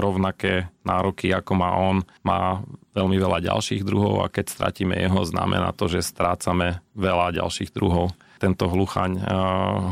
rovnaké 0.00 0.72
nároky, 0.88 1.34
ako 1.36 1.52
má 1.58 1.76
on, 1.76 2.06
má 2.24 2.64
veľmi 2.96 3.16
veľa 3.20 3.44
ďalších 3.44 3.84
druhov 3.84 4.24
a 4.24 4.32
keď 4.32 4.50
stratíme 4.50 4.96
jeho, 4.96 5.20
znamená 5.22 5.76
to, 5.76 5.86
že 5.86 6.06
strácame 6.06 6.80
veľa 6.96 7.36
ďalších 7.36 7.70
druhov. 7.76 8.16
Tento 8.40 8.72
hluchaň 8.72 9.20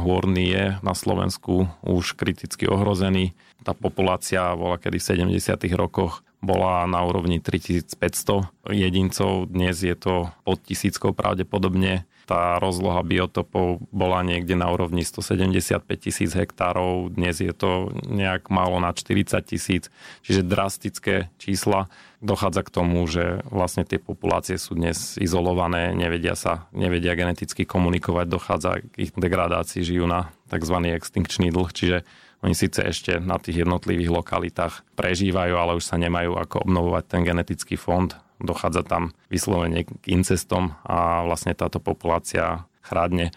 hôrny 0.09 0.45
je 0.49 0.65
na 0.81 0.97
Slovensku 0.97 1.69
už 1.85 2.17
kriticky 2.17 2.65
ohrozený. 2.65 3.37
Tá 3.69 3.77
populácia 3.77 4.57
bola 4.57 4.81
kedy 4.81 4.97
v 4.97 5.37
70. 5.37 5.61
rokoch 5.77 6.25
bola 6.41 6.89
na 6.89 7.05
úrovni 7.05 7.37
3500 7.37 8.49
jedincov, 8.73 9.45
dnes 9.45 9.85
je 9.85 9.93
to 9.93 10.33
pod 10.41 10.65
tisíckou 10.65 11.13
pravdepodobne 11.13 12.09
tá 12.29 12.61
rozloha 12.61 13.01
biotopov 13.01 13.81
bola 13.89 14.21
niekde 14.21 14.53
na 14.53 14.69
úrovni 14.69 15.01
175 15.01 15.81
tisíc 15.97 16.37
hektárov, 16.37 17.09
dnes 17.09 17.41
je 17.41 17.57
to 17.57 17.89
nejak 18.05 18.53
málo 18.53 18.77
na 18.85 18.93
40 18.93 19.41
tisíc, 19.49 19.89
čiže 20.21 20.45
drastické 20.45 21.33
čísla. 21.41 21.89
Dochádza 22.21 22.69
k 22.69 22.75
tomu, 22.75 23.09
že 23.09 23.41
vlastne 23.49 23.89
tie 23.89 23.97
populácie 23.97 24.61
sú 24.61 24.77
dnes 24.77 25.17
izolované, 25.17 25.97
nevedia 25.97 26.37
sa, 26.37 26.69
nevedia 26.77 27.17
geneticky 27.17 27.65
komunikovať, 27.65 28.27
dochádza 28.29 28.85
k 28.85 29.09
ich 29.09 29.13
degradácii, 29.17 29.81
žijú 29.81 30.05
na 30.05 30.29
tzv. 30.53 30.77
extinkčný 30.93 31.49
dlh, 31.49 31.73
čiže 31.73 31.99
oni 32.39 32.55
síce 32.55 32.87
ešte 32.87 33.19
na 33.19 33.39
tých 33.43 33.67
jednotlivých 33.67 34.15
lokalitách 34.15 34.87
prežívajú, 34.95 35.55
ale 35.59 35.75
už 35.75 35.85
sa 35.85 35.99
nemajú 35.99 36.39
ako 36.39 36.63
obnovovať 36.63 37.05
ten 37.11 37.23
genetický 37.27 37.75
fond 37.75 38.15
dochádza 38.39 38.87
tam 38.87 39.11
vyslovene 39.27 39.85
k 39.85 39.91
incestom 40.15 40.79
a 40.87 41.27
vlastne 41.27 41.55
táto 41.55 41.83
populácia 41.83 42.67
chrádne. 42.83 43.35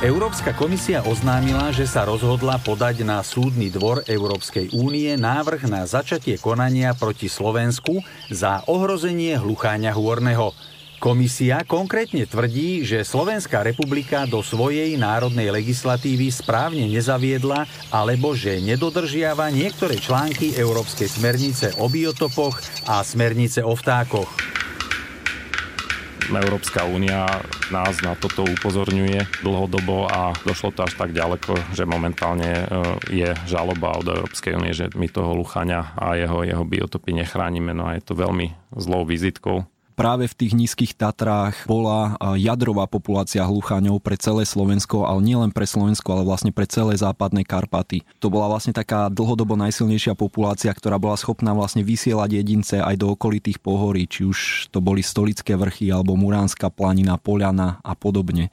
Európska 0.00 0.56
komisia 0.56 1.04
oznámila, 1.04 1.76
že 1.76 1.84
sa 1.84 2.08
rozhodla 2.08 2.56
podať 2.56 3.04
na 3.04 3.20
súdny 3.20 3.68
dvor 3.68 4.00
Európskej 4.08 4.72
únie 4.72 5.12
návrh 5.12 5.68
na 5.68 5.84
začatie 5.84 6.40
konania 6.40 6.96
proti 6.96 7.28
Slovensku 7.28 8.00
za 8.32 8.64
ohrozenie 8.64 9.36
hlucháňa 9.36 9.92
hôrneho. 9.92 10.56
Komisia 11.00 11.64
konkrétne 11.64 12.28
tvrdí, 12.28 12.84
že 12.84 13.08
Slovenská 13.08 13.64
republika 13.64 14.28
do 14.28 14.44
svojej 14.44 15.00
národnej 15.00 15.48
legislatívy 15.48 16.28
správne 16.28 16.84
nezaviedla 16.92 17.64
alebo 17.88 18.36
že 18.36 18.60
nedodržiava 18.60 19.48
niektoré 19.48 19.96
články 19.96 20.52
Európskej 20.60 21.08
smernice 21.08 21.72
o 21.80 21.88
biotopoch 21.88 22.60
a 22.84 23.00
smernice 23.00 23.64
o 23.64 23.72
vtákoch. 23.72 24.28
Európska 26.28 26.84
únia 26.84 27.24
nás 27.72 27.96
na 28.04 28.12
toto 28.12 28.44
upozorňuje 28.44 29.40
dlhodobo 29.40 30.04
a 30.04 30.36
došlo 30.44 30.76
to 30.76 30.84
až 30.84 31.00
tak 31.00 31.16
ďaleko, 31.16 31.56
že 31.72 31.88
momentálne 31.88 32.50
e, 32.60 32.64
je 33.08 33.28
žaloba 33.48 33.96
od 33.96 34.04
Európskej 34.04 34.52
únie, 34.52 34.76
že 34.76 34.92
my 34.94 35.08
toho 35.08 35.32
luchania 35.32 35.96
a 35.96 36.12
jeho, 36.14 36.44
jeho 36.44 36.62
biotopy 36.68 37.16
nechránime. 37.16 37.72
No 37.72 37.88
a 37.88 37.96
je 37.96 38.04
to 38.04 38.14
veľmi 38.14 38.52
zlou 38.76 39.08
vizitkou 39.08 39.64
práve 39.94 40.30
v 40.30 40.36
tých 40.36 40.52
nízkych 40.56 40.92
Tatrách 40.96 41.66
bola 41.66 42.16
jadrová 42.36 42.88
populácia 42.88 43.44
hlucháňov 43.44 44.00
pre 44.00 44.16
celé 44.16 44.48
Slovensko, 44.48 45.04
ale 45.04 45.20
nielen 45.22 45.50
pre 45.52 45.68
Slovensko, 45.68 46.16
ale 46.16 46.22
vlastne 46.24 46.52
pre 46.54 46.64
celé 46.64 46.96
západné 46.96 47.44
Karpaty. 47.44 48.02
To 48.22 48.32
bola 48.32 48.48
vlastne 48.48 48.72
taká 48.72 49.12
dlhodobo 49.12 49.54
najsilnejšia 49.60 50.16
populácia, 50.16 50.72
ktorá 50.72 50.96
bola 50.96 51.18
schopná 51.20 51.52
vlastne 51.52 51.84
vysielať 51.84 52.30
jedince 52.32 52.76
aj 52.80 52.96
do 52.96 53.12
okolitých 53.12 53.60
pohorí, 53.60 54.08
či 54.08 54.26
už 54.26 54.70
to 54.72 54.78
boli 54.82 55.04
Stolické 55.04 55.54
vrchy 55.54 55.92
alebo 55.92 56.16
Muránska 56.18 56.68
planina, 56.72 57.20
Poliana 57.20 57.78
a 57.84 57.92
podobne 57.94 58.48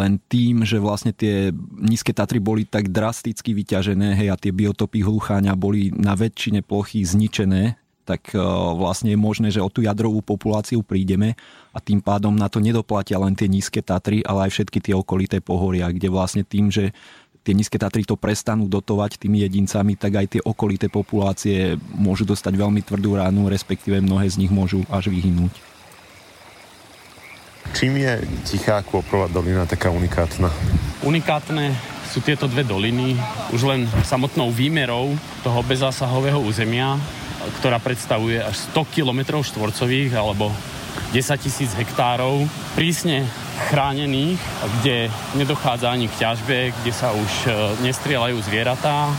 len 0.00 0.16
tým, 0.32 0.64
že 0.64 0.80
vlastne 0.80 1.12
tie 1.12 1.52
nízke 1.76 2.16
Tatry 2.16 2.40
boli 2.40 2.64
tak 2.64 2.88
drasticky 2.88 3.52
vyťažené 3.52 4.16
hej, 4.16 4.32
a 4.32 4.40
tie 4.40 4.56
biotopy 4.56 5.04
hlucháňa 5.04 5.52
boli 5.52 5.92
na 5.92 6.16
väčšine 6.16 6.64
plochy 6.64 7.04
zničené, 7.04 7.76
tak 8.10 8.34
e, 8.34 8.42
vlastne 8.74 9.14
je 9.14 9.18
možné, 9.18 9.54
že 9.54 9.62
o 9.62 9.70
tú 9.70 9.86
jadrovú 9.86 10.18
populáciu 10.18 10.82
prídeme 10.82 11.38
a 11.70 11.78
tým 11.78 12.02
pádom 12.02 12.34
na 12.34 12.50
to 12.50 12.58
nedoplatia 12.58 13.22
len 13.22 13.38
tie 13.38 13.46
nízke 13.46 13.78
Tatry, 13.78 14.26
ale 14.26 14.50
aj 14.50 14.58
všetky 14.58 14.78
tie 14.82 14.94
okolité 14.98 15.38
pohoria, 15.38 15.86
kde 15.94 16.10
vlastne 16.10 16.42
tým, 16.42 16.74
že 16.74 16.90
tie 17.46 17.54
nízke 17.54 17.78
Tatry 17.78 18.02
to 18.02 18.18
prestanú 18.18 18.66
dotovať 18.66 19.22
tými 19.22 19.46
jedincami, 19.46 19.94
tak 19.94 20.18
aj 20.18 20.26
tie 20.26 20.42
okolité 20.42 20.90
populácie 20.90 21.78
môžu 21.94 22.26
dostať 22.26 22.58
veľmi 22.58 22.82
tvrdú 22.82 23.14
ránu, 23.14 23.46
respektíve 23.46 24.02
mnohé 24.02 24.26
z 24.26 24.42
nich 24.42 24.50
môžu 24.50 24.82
až 24.90 25.08
vyhynúť. 25.14 25.54
Čím 27.70 28.02
je 28.02 28.26
Tichá 28.42 28.82
Kôprová 28.82 29.30
dolina 29.30 29.62
taká 29.62 29.94
unikátna? 29.94 30.50
Unikátne 31.06 31.70
sú 32.10 32.18
tieto 32.18 32.50
dve 32.50 32.66
doliny 32.66 33.14
už 33.54 33.62
len 33.70 33.86
samotnou 34.02 34.50
výmerou 34.50 35.14
toho 35.46 35.62
bezásahového 35.62 36.42
územia 36.42 36.98
ktorá 37.60 37.80
predstavuje 37.80 38.40
až 38.40 38.56
100 38.76 38.94
km 38.94 39.40
štvorcových 39.40 40.12
alebo 40.16 40.52
10 41.10 41.42
tisíc 41.42 41.70
hektárov 41.74 42.46
prísne 42.78 43.26
chránených, 43.70 44.38
kde 44.80 45.10
nedochádza 45.34 45.90
ani 45.90 46.06
k 46.06 46.18
ťažbe, 46.22 46.70
kde 46.70 46.92
sa 46.94 47.10
už 47.10 47.32
e, 47.46 47.50
nestrieľajú 47.82 48.38
zvieratá, 48.46 49.10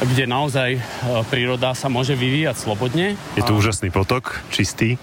kde 0.00 0.30
naozaj 0.30 0.70
e, 0.78 0.80
príroda 1.26 1.74
sa 1.74 1.90
môže 1.90 2.14
vyvíjať 2.14 2.56
slobodne. 2.56 3.18
Je 3.34 3.42
tu 3.42 3.58
úžasný 3.58 3.90
potok, 3.90 4.40
čistý. 4.54 4.94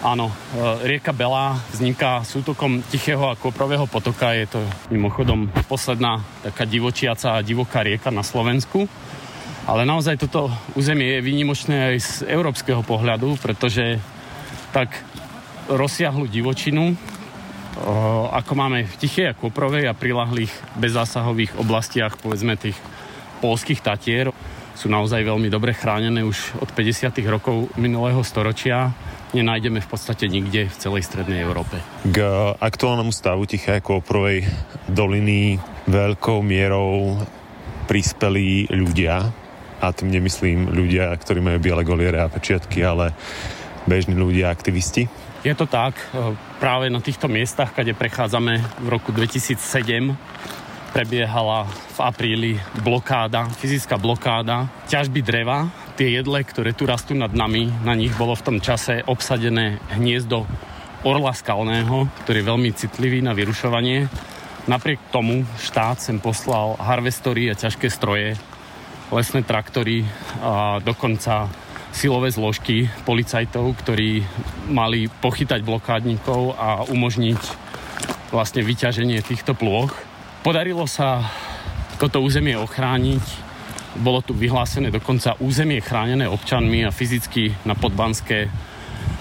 Áno, 0.00 0.32
e, 0.32 0.96
rieka 0.96 1.12
Bela 1.12 1.60
vzniká 1.68 2.24
sútokom 2.24 2.80
Tichého 2.88 3.28
a 3.28 3.36
Koprového 3.36 3.84
potoka. 3.84 4.32
Je 4.32 4.48
to 4.48 4.60
mimochodom 4.88 5.52
posledná 5.68 6.24
taká 6.40 6.64
divočiaca 6.64 7.36
a 7.36 7.44
divoká 7.44 7.84
rieka 7.84 8.08
na 8.08 8.24
Slovensku. 8.24 8.88
Ale 9.68 9.84
naozaj 9.84 10.16
toto 10.16 10.48
územie 10.76 11.18
je 11.18 11.26
výnimočné 11.26 11.94
aj 11.94 11.96
z 12.00 12.12
európskeho 12.28 12.80
pohľadu, 12.84 13.36
pretože 13.40 14.00
tak 14.72 14.92
rozsiahlu 15.68 16.26
divočinu 16.26 16.96
ako 18.30 18.52
máme 18.58 18.84
v 18.84 18.94
Tichej 18.98 19.30
a 19.30 19.38
Koprovej 19.38 19.86
a 19.86 19.96
prilahlých 19.96 20.50
bezzásahových 20.76 21.56
oblastiach, 21.56 22.18
povedzme 22.18 22.58
tých 22.58 22.76
polských 23.40 23.80
Tatier, 23.80 24.34
sú 24.74 24.88
naozaj 24.88 25.24
veľmi 25.24 25.48
dobre 25.52 25.76
chránené 25.76 26.24
už 26.24 26.56
od 26.60 26.68
50. 26.72 27.12
rokov 27.28 27.68
minulého 27.76 28.20
storočia. 28.24 28.92
Nenájdeme 29.30 29.78
v 29.78 29.88
podstate 29.88 30.26
nikde 30.26 30.66
v 30.66 30.76
celej 30.76 31.06
strednej 31.06 31.44
Európe. 31.44 31.78
K 32.04 32.18
aktuálnemu 32.58 33.12
stavu 33.12 33.46
Tichej 33.46 33.78
a 33.78 33.84
Koprovej 33.84 34.44
doliny 34.90 35.60
veľkou 35.86 36.42
mierou 36.42 37.20
prispeli 37.86 38.66
ľudia, 38.72 39.30
a 39.80 39.96
tým 39.96 40.12
nemyslím 40.12 40.68
ľudia, 40.70 41.08
ktorí 41.16 41.40
majú 41.40 41.58
biele 41.58 41.82
goliere 41.82 42.20
a 42.20 42.28
pečiatky, 42.28 42.84
ale 42.84 43.16
bežní 43.88 44.12
ľudia, 44.12 44.52
aktivisti? 44.52 45.08
Je 45.40 45.56
to 45.56 45.64
tak. 45.64 45.96
E, 46.12 46.36
práve 46.60 46.92
na 46.92 47.00
týchto 47.00 47.24
miestach, 47.24 47.72
kde 47.72 47.96
prechádzame 47.96 48.60
v 48.84 48.86
roku 48.92 49.08
2007, 49.08 50.12
prebiehala 50.92 51.64
v 51.96 51.98
apríli 52.02 52.52
blokáda, 52.84 53.48
fyzická 53.56 53.96
blokáda 53.96 54.68
ťažby 54.90 55.24
dreva. 55.24 55.72
Tie 55.96 56.12
jedle, 56.12 56.44
ktoré 56.44 56.76
tu 56.76 56.84
rastú 56.84 57.16
nad 57.16 57.32
nami, 57.32 57.72
na 57.86 57.96
nich 57.96 58.12
bolo 58.20 58.36
v 58.36 58.44
tom 58.44 58.58
čase 58.60 59.00
obsadené 59.08 59.80
hniezdo 59.96 60.44
orla 61.00 61.32
skalného, 61.32 62.12
ktorý 62.24 62.44
je 62.44 62.50
veľmi 62.52 62.70
citlivý 62.76 63.24
na 63.24 63.32
vyrušovanie. 63.32 64.12
Napriek 64.68 65.00
tomu 65.08 65.48
štát 65.56 66.04
sem 66.04 66.20
poslal 66.20 66.76
harvestory 66.76 67.48
a 67.48 67.56
ťažké 67.56 67.88
stroje, 67.88 68.36
lesné 69.10 69.42
traktory 69.42 70.06
a 70.38 70.78
dokonca 70.78 71.50
silové 71.90 72.30
zložky 72.30 72.86
policajtov, 73.02 73.74
ktorí 73.82 74.22
mali 74.70 75.10
pochytať 75.10 75.60
blokádnikov 75.66 76.54
a 76.54 76.86
umožniť 76.86 77.42
vlastne 78.30 78.62
vyťaženie 78.62 79.18
týchto 79.26 79.58
plôch. 79.58 79.90
Podarilo 80.46 80.86
sa 80.86 81.26
toto 81.98 82.22
územie 82.22 82.54
ochrániť. 82.54 83.50
Bolo 83.98 84.22
tu 84.22 84.38
vyhlásené 84.38 84.94
dokonca 84.94 85.34
územie 85.42 85.82
chránené 85.82 86.30
občanmi 86.30 86.86
a 86.86 86.94
fyzicky 86.94 87.66
na 87.66 87.74
Podbanské 87.74 88.46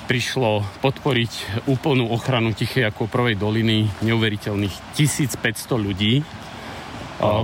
prišlo 0.06 0.66
podporiť 0.82 1.66
úplnú 1.70 2.10
ochranu 2.14 2.54
Tichej 2.54 2.86
ako 2.90 3.10
prvej 3.10 3.38
doliny 3.38 3.90
neuveriteľných 4.06 4.98
1500 4.98 5.42
ľudí 5.78 6.22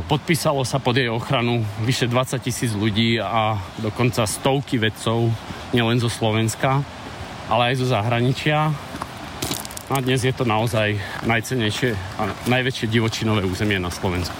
Podpísalo 0.07 0.63
sa 0.63 0.79
pod 0.79 0.95
jej 0.95 1.11
ochranu 1.11 1.59
vyše 1.83 2.07
20 2.07 2.39
tisíc 2.39 2.71
ľudí 2.71 3.19
a 3.19 3.59
dokonca 3.83 4.23
stovky 4.23 4.79
vedcov, 4.79 5.27
nielen 5.75 5.99
zo 5.99 6.07
Slovenska, 6.07 6.79
ale 7.51 7.75
aj 7.75 7.83
zo 7.83 7.87
zahraničia. 7.91 8.71
A 9.91 9.95
dnes 9.99 10.23
je 10.23 10.31
to 10.31 10.47
naozaj 10.47 10.95
najcenejšie 11.27 11.91
a 11.91 12.31
najväčšie 12.47 12.87
divočinové 12.87 13.43
územie 13.43 13.75
na 13.75 13.91
Slovensku. 13.91 14.39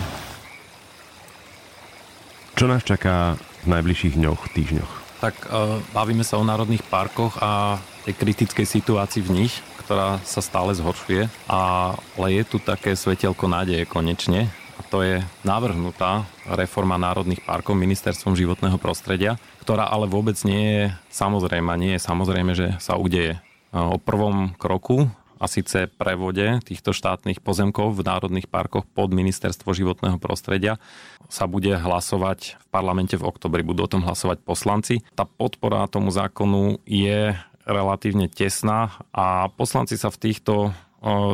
Čo 2.55 2.71
nás 2.71 2.88
čaká 2.88 3.36
v 3.67 3.75
najbližších 3.75 4.15
dňoch, 4.15 4.41
týždňoch? 4.55 4.91
Tak 5.19 5.36
uh, 5.51 5.83
bavíme 5.91 6.23
sa 6.23 6.39
o 6.39 6.47
národných 6.47 6.88
parkoch 6.88 7.43
a 7.43 7.75
tej 8.07 8.15
kritickej 8.15 8.63
situácii 8.63 9.19
v 9.19 9.43
nich, 9.43 9.53
ktorá 9.83 10.23
sa 10.23 10.39
stále 10.39 10.71
zhoršuje. 10.71 11.27
Ale 11.51 12.27
je 12.31 12.43
tu 12.47 12.57
také 12.63 12.95
svetelko 12.95 13.51
nádeje 13.51 13.83
konečne, 13.83 14.47
a 14.47 14.64
to 14.95 15.03
je 15.03 15.19
navrhnutá 15.43 16.23
reforma 16.47 16.95
národných 16.95 17.43
parkov 17.43 17.75
ministerstvom 17.75 18.31
životného 18.31 18.79
prostredia, 18.79 19.35
ktorá 19.59 19.91
ale 19.91 20.07
vôbec 20.07 20.39
nie 20.47 20.63
je 20.71 20.83
samozrejme, 21.11 21.67
nie 21.75 21.99
je 21.99 22.05
samozrejme, 22.07 22.55
že 22.55 22.79
sa 22.79 22.95
udeje. 22.95 23.43
O 23.75 23.99
prvom 23.99 24.55
kroku 24.55 25.11
a 25.35 25.51
síce 25.51 25.91
prevode 25.91 26.63
týchto 26.63 26.95
štátnych 26.95 27.43
pozemkov 27.43 27.91
v 27.91 28.07
národných 28.07 28.47
parkoch 28.47 28.87
pod 28.87 29.11
ministerstvo 29.11 29.75
životného 29.75 30.15
prostredia 30.15 30.79
sa 31.27 31.43
bude 31.43 31.75
hlasovať 31.75 32.55
v 32.55 32.65
parlamente 32.71 33.19
v 33.19 33.27
oktobri. 33.27 33.67
Budú 33.67 33.83
o 33.83 33.91
tom 33.91 34.07
hlasovať 34.07 34.47
poslanci. 34.47 35.03
Tá 35.11 35.27
podpora 35.27 35.91
tomu 35.91 36.07
zákonu 36.07 36.79
je 36.87 37.35
relatívne 37.67 38.31
tesná 38.31 38.95
a 39.11 39.51
poslanci 39.51 39.99
sa 39.99 40.07
v 40.07 40.31
týchto 40.31 40.71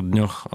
dňoch 0.01 0.49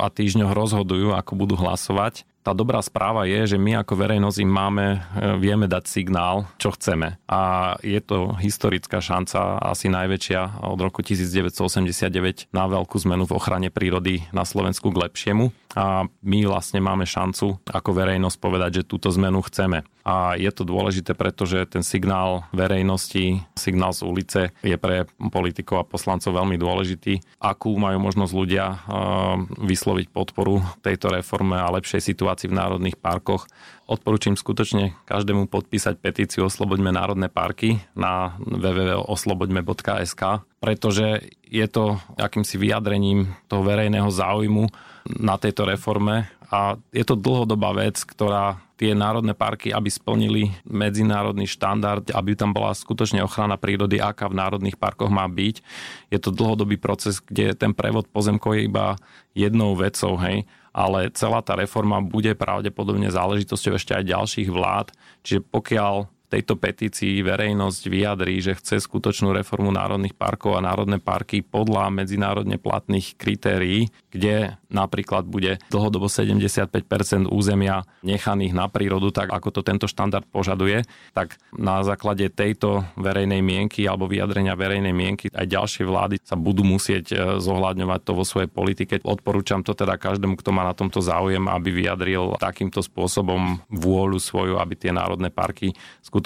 a 0.00 0.08
týždňoch 0.08 0.56
rozhodujú, 0.56 1.12
ako 1.12 1.32
budú 1.36 1.54
hlasovať 1.60 2.24
tá 2.46 2.54
dobrá 2.54 2.78
správa 2.78 3.26
je, 3.26 3.50
že 3.50 3.58
my 3.58 3.82
ako 3.82 3.98
verejnosť 3.98 4.38
im 4.38 4.52
máme, 4.54 4.86
e, 4.94 4.98
vieme 5.42 5.66
dať 5.66 5.90
signál, 5.90 6.46
čo 6.62 6.70
chceme. 6.70 7.18
A 7.26 7.74
je 7.82 7.98
to 7.98 8.38
historická 8.38 9.02
šanca, 9.02 9.58
asi 9.58 9.90
najväčšia 9.90 10.62
od 10.62 10.78
roku 10.78 11.02
1989 11.02 12.46
na 12.54 12.70
veľkú 12.70 13.02
zmenu 13.02 13.26
v 13.26 13.34
ochrane 13.34 13.74
prírody 13.74 14.22
na 14.30 14.46
Slovensku 14.46 14.94
k 14.94 15.10
lepšiemu. 15.10 15.50
A 15.74 16.06
my 16.06 16.38
vlastne 16.46 16.78
máme 16.78 17.02
šancu 17.02 17.58
ako 17.66 17.90
verejnosť 17.90 18.38
povedať, 18.38 18.70
že 18.78 18.88
túto 18.88 19.10
zmenu 19.10 19.42
chceme. 19.42 19.82
A 20.06 20.38
je 20.38 20.46
to 20.54 20.62
dôležité, 20.62 21.18
pretože 21.18 21.66
ten 21.66 21.82
signál 21.82 22.46
verejnosti, 22.54 23.42
signál 23.58 23.90
z 23.90 24.06
ulice 24.06 24.40
je 24.62 24.78
pre 24.78 25.10
politikov 25.18 25.82
a 25.82 25.88
poslancov 25.88 26.30
veľmi 26.30 26.54
dôležitý. 26.54 27.42
Akú 27.42 27.74
majú 27.74 27.98
možnosť 27.98 28.30
ľudia 28.30 28.64
e, 28.70 28.76
vysloviť 29.66 30.14
podporu 30.14 30.62
tejto 30.86 31.10
reforme 31.10 31.58
a 31.58 31.74
lepšej 31.74 32.14
situácii 32.14 32.46
v 32.46 32.54
národných 32.54 33.02
parkoch. 33.02 33.50
Odporúčam 33.90 34.38
skutočne 34.38 34.94
každému 35.10 35.50
podpísať 35.50 35.98
petíciu 35.98 36.46
Osloboďme 36.46 36.94
národné 36.94 37.26
parky 37.26 37.82
na 37.98 38.38
www.osloboďme.sk, 38.38 40.22
pretože 40.62 41.34
je 41.46 41.66
to 41.66 41.98
akýmsi 42.14 42.58
vyjadrením 42.62 43.34
toho 43.50 43.62
verejného 43.66 44.10
záujmu 44.10 44.70
na 45.22 45.38
tejto 45.38 45.66
reforme 45.66 46.30
a 46.50 46.78
je 46.94 47.04
to 47.06 47.18
dlhodobá 47.18 47.74
vec, 47.74 47.98
ktorá 48.02 48.62
tie 48.76 48.92
národné 48.92 49.32
parky, 49.32 49.72
aby 49.72 49.88
splnili 49.88 50.52
medzinárodný 50.68 51.48
štandard, 51.48 52.12
aby 52.12 52.36
tam 52.36 52.52
bola 52.52 52.76
skutočne 52.76 53.24
ochrana 53.24 53.56
prírody, 53.56 53.96
aká 53.96 54.28
v 54.28 54.36
národných 54.36 54.76
parkoch 54.76 55.08
má 55.08 55.24
byť. 55.24 55.64
Je 56.12 56.18
to 56.20 56.28
dlhodobý 56.28 56.76
proces, 56.76 57.24
kde 57.24 57.56
ten 57.56 57.72
prevod 57.72 58.04
pozemkov 58.12 58.52
je 58.52 58.68
iba 58.68 59.00
jednou 59.32 59.72
vecou, 59.74 60.14
hej 60.20 60.44
ale 60.76 61.08
celá 61.16 61.40
tá 61.40 61.56
reforma 61.56 62.04
bude 62.04 62.36
pravdepodobne 62.36 63.08
záležitosťou 63.08 63.80
ešte 63.80 63.96
aj 63.96 64.12
ďalších 64.12 64.52
vlád. 64.52 64.92
Čiže 65.24 65.48
pokiaľ 65.48 66.04
tejto 66.26 66.58
petícii 66.58 67.22
verejnosť 67.22 67.82
vyjadrí, 67.86 68.42
že 68.42 68.58
chce 68.58 68.82
skutočnú 68.82 69.30
reformu 69.30 69.70
národných 69.70 70.14
parkov 70.18 70.58
a 70.58 70.64
národné 70.64 70.98
parky 70.98 71.40
podľa 71.40 71.88
medzinárodne 71.94 72.58
platných 72.58 73.14
kritérií, 73.14 73.88
kde 74.10 74.58
napríklad 74.66 75.24
bude 75.24 75.62
dlhodobo 75.70 76.10
75% 76.10 77.30
územia 77.30 77.86
nechaných 78.02 78.52
na 78.52 78.66
prírodu, 78.66 79.14
tak 79.14 79.30
ako 79.30 79.48
to 79.54 79.60
tento 79.62 79.86
štandard 79.86 80.26
požaduje, 80.26 80.82
tak 81.14 81.38
na 81.54 81.80
základe 81.86 82.26
tejto 82.28 82.82
verejnej 82.98 83.40
mienky 83.40 83.86
alebo 83.86 84.10
vyjadrenia 84.10 84.58
verejnej 84.58 84.92
mienky 84.92 85.30
aj 85.30 85.46
ďalšie 85.46 85.84
vlády 85.86 86.16
sa 86.20 86.34
budú 86.34 86.66
musieť 86.66 87.06
e, 87.12 87.16
zohľadňovať 87.38 88.00
to 88.02 88.12
vo 88.12 88.24
svojej 88.26 88.50
politike. 88.50 88.98
Odporúčam 89.06 89.62
to 89.62 89.72
teda 89.76 89.94
každému, 90.00 90.34
kto 90.40 90.50
má 90.50 90.66
na 90.66 90.74
tomto 90.74 90.98
záujem, 90.98 91.46
aby 91.46 91.70
vyjadril 91.70 92.34
takýmto 92.40 92.82
spôsobom 92.82 93.62
vôľu 93.70 94.18
svoju, 94.18 94.58
aby 94.58 94.74
tie 94.74 94.90
národné 94.90 95.30
parky 95.30 95.76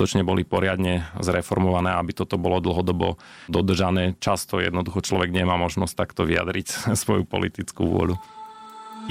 skutočne 0.01 0.25
boli 0.25 0.49
poriadne 0.49 1.13
zreformované, 1.21 1.93
aby 1.93 2.17
toto 2.17 2.41
bolo 2.41 2.57
dlhodobo 2.57 3.21
dodržané. 3.53 4.17
Často 4.17 4.57
jednoducho 4.57 5.05
človek 5.05 5.29
nemá 5.29 5.61
možnosť 5.61 5.93
takto 5.93 6.25
vyjadriť 6.25 6.89
svoju 7.05 7.29
politickú 7.29 7.85
vôľu. 7.85 8.17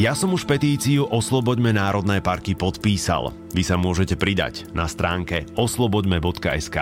Ja 0.02 0.18
som 0.18 0.34
už 0.34 0.50
petíciu 0.50 1.06
Osloboďme 1.06 1.78
národné 1.78 2.26
parky 2.26 2.58
podpísal. 2.58 3.30
Vy 3.54 3.62
sa 3.62 3.78
môžete 3.78 4.18
pridať 4.18 4.66
na 4.74 4.90
stránke 4.90 5.46
osloboďme.sk. 5.54 6.78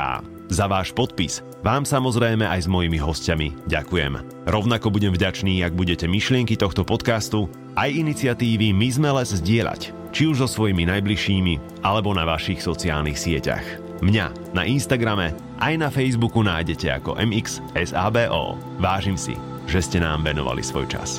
Za 0.48 0.66
váš 0.72 0.96
podpis 0.96 1.44
vám 1.60 1.84
samozrejme 1.84 2.48
aj 2.48 2.64
s 2.64 2.72
mojimi 2.72 2.96
hostiami 3.04 3.68
ďakujem. 3.68 4.48
Rovnako 4.48 4.88
budem 4.88 5.12
vďačný, 5.12 5.60
ak 5.68 5.76
budete 5.76 6.08
myšlienky 6.08 6.56
tohto 6.56 6.88
podcastu 6.88 7.52
aj 7.76 7.92
iniciatívy 7.92 8.72
My 8.72 8.88
sme 8.88 9.12
les 9.20 9.36
zdieľať, 9.36 9.92
či 10.16 10.32
už 10.32 10.48
so 10.48 10.48
svojimi 10.48 10.88
najbližšími, 10.88 11.84
alebo 11.84 12.16
na 12.16 12.24
vašich 12.24 12.64
sociálnych 12.64 13.20
sieťach. 13.20 13.87
Mňa 13.98 14.54
na 14.54 14.64
Instagrame 14.66 15.34
aj 15.58 15.74
na 15.82 15.90
Facebooku 15.90 16.46
nájdete 16.46 17.02
ako 17.02 17.18
MXSABO. 17.18 18.58
Vážim 18.78 19.18
si, 19.18 19.34
že 19.66 19.82
ste 19.82 19.98
nám 19.98 20.22
venovali 20.22 20.62
svoj 20.62 20.86
čas. 20.86 21.18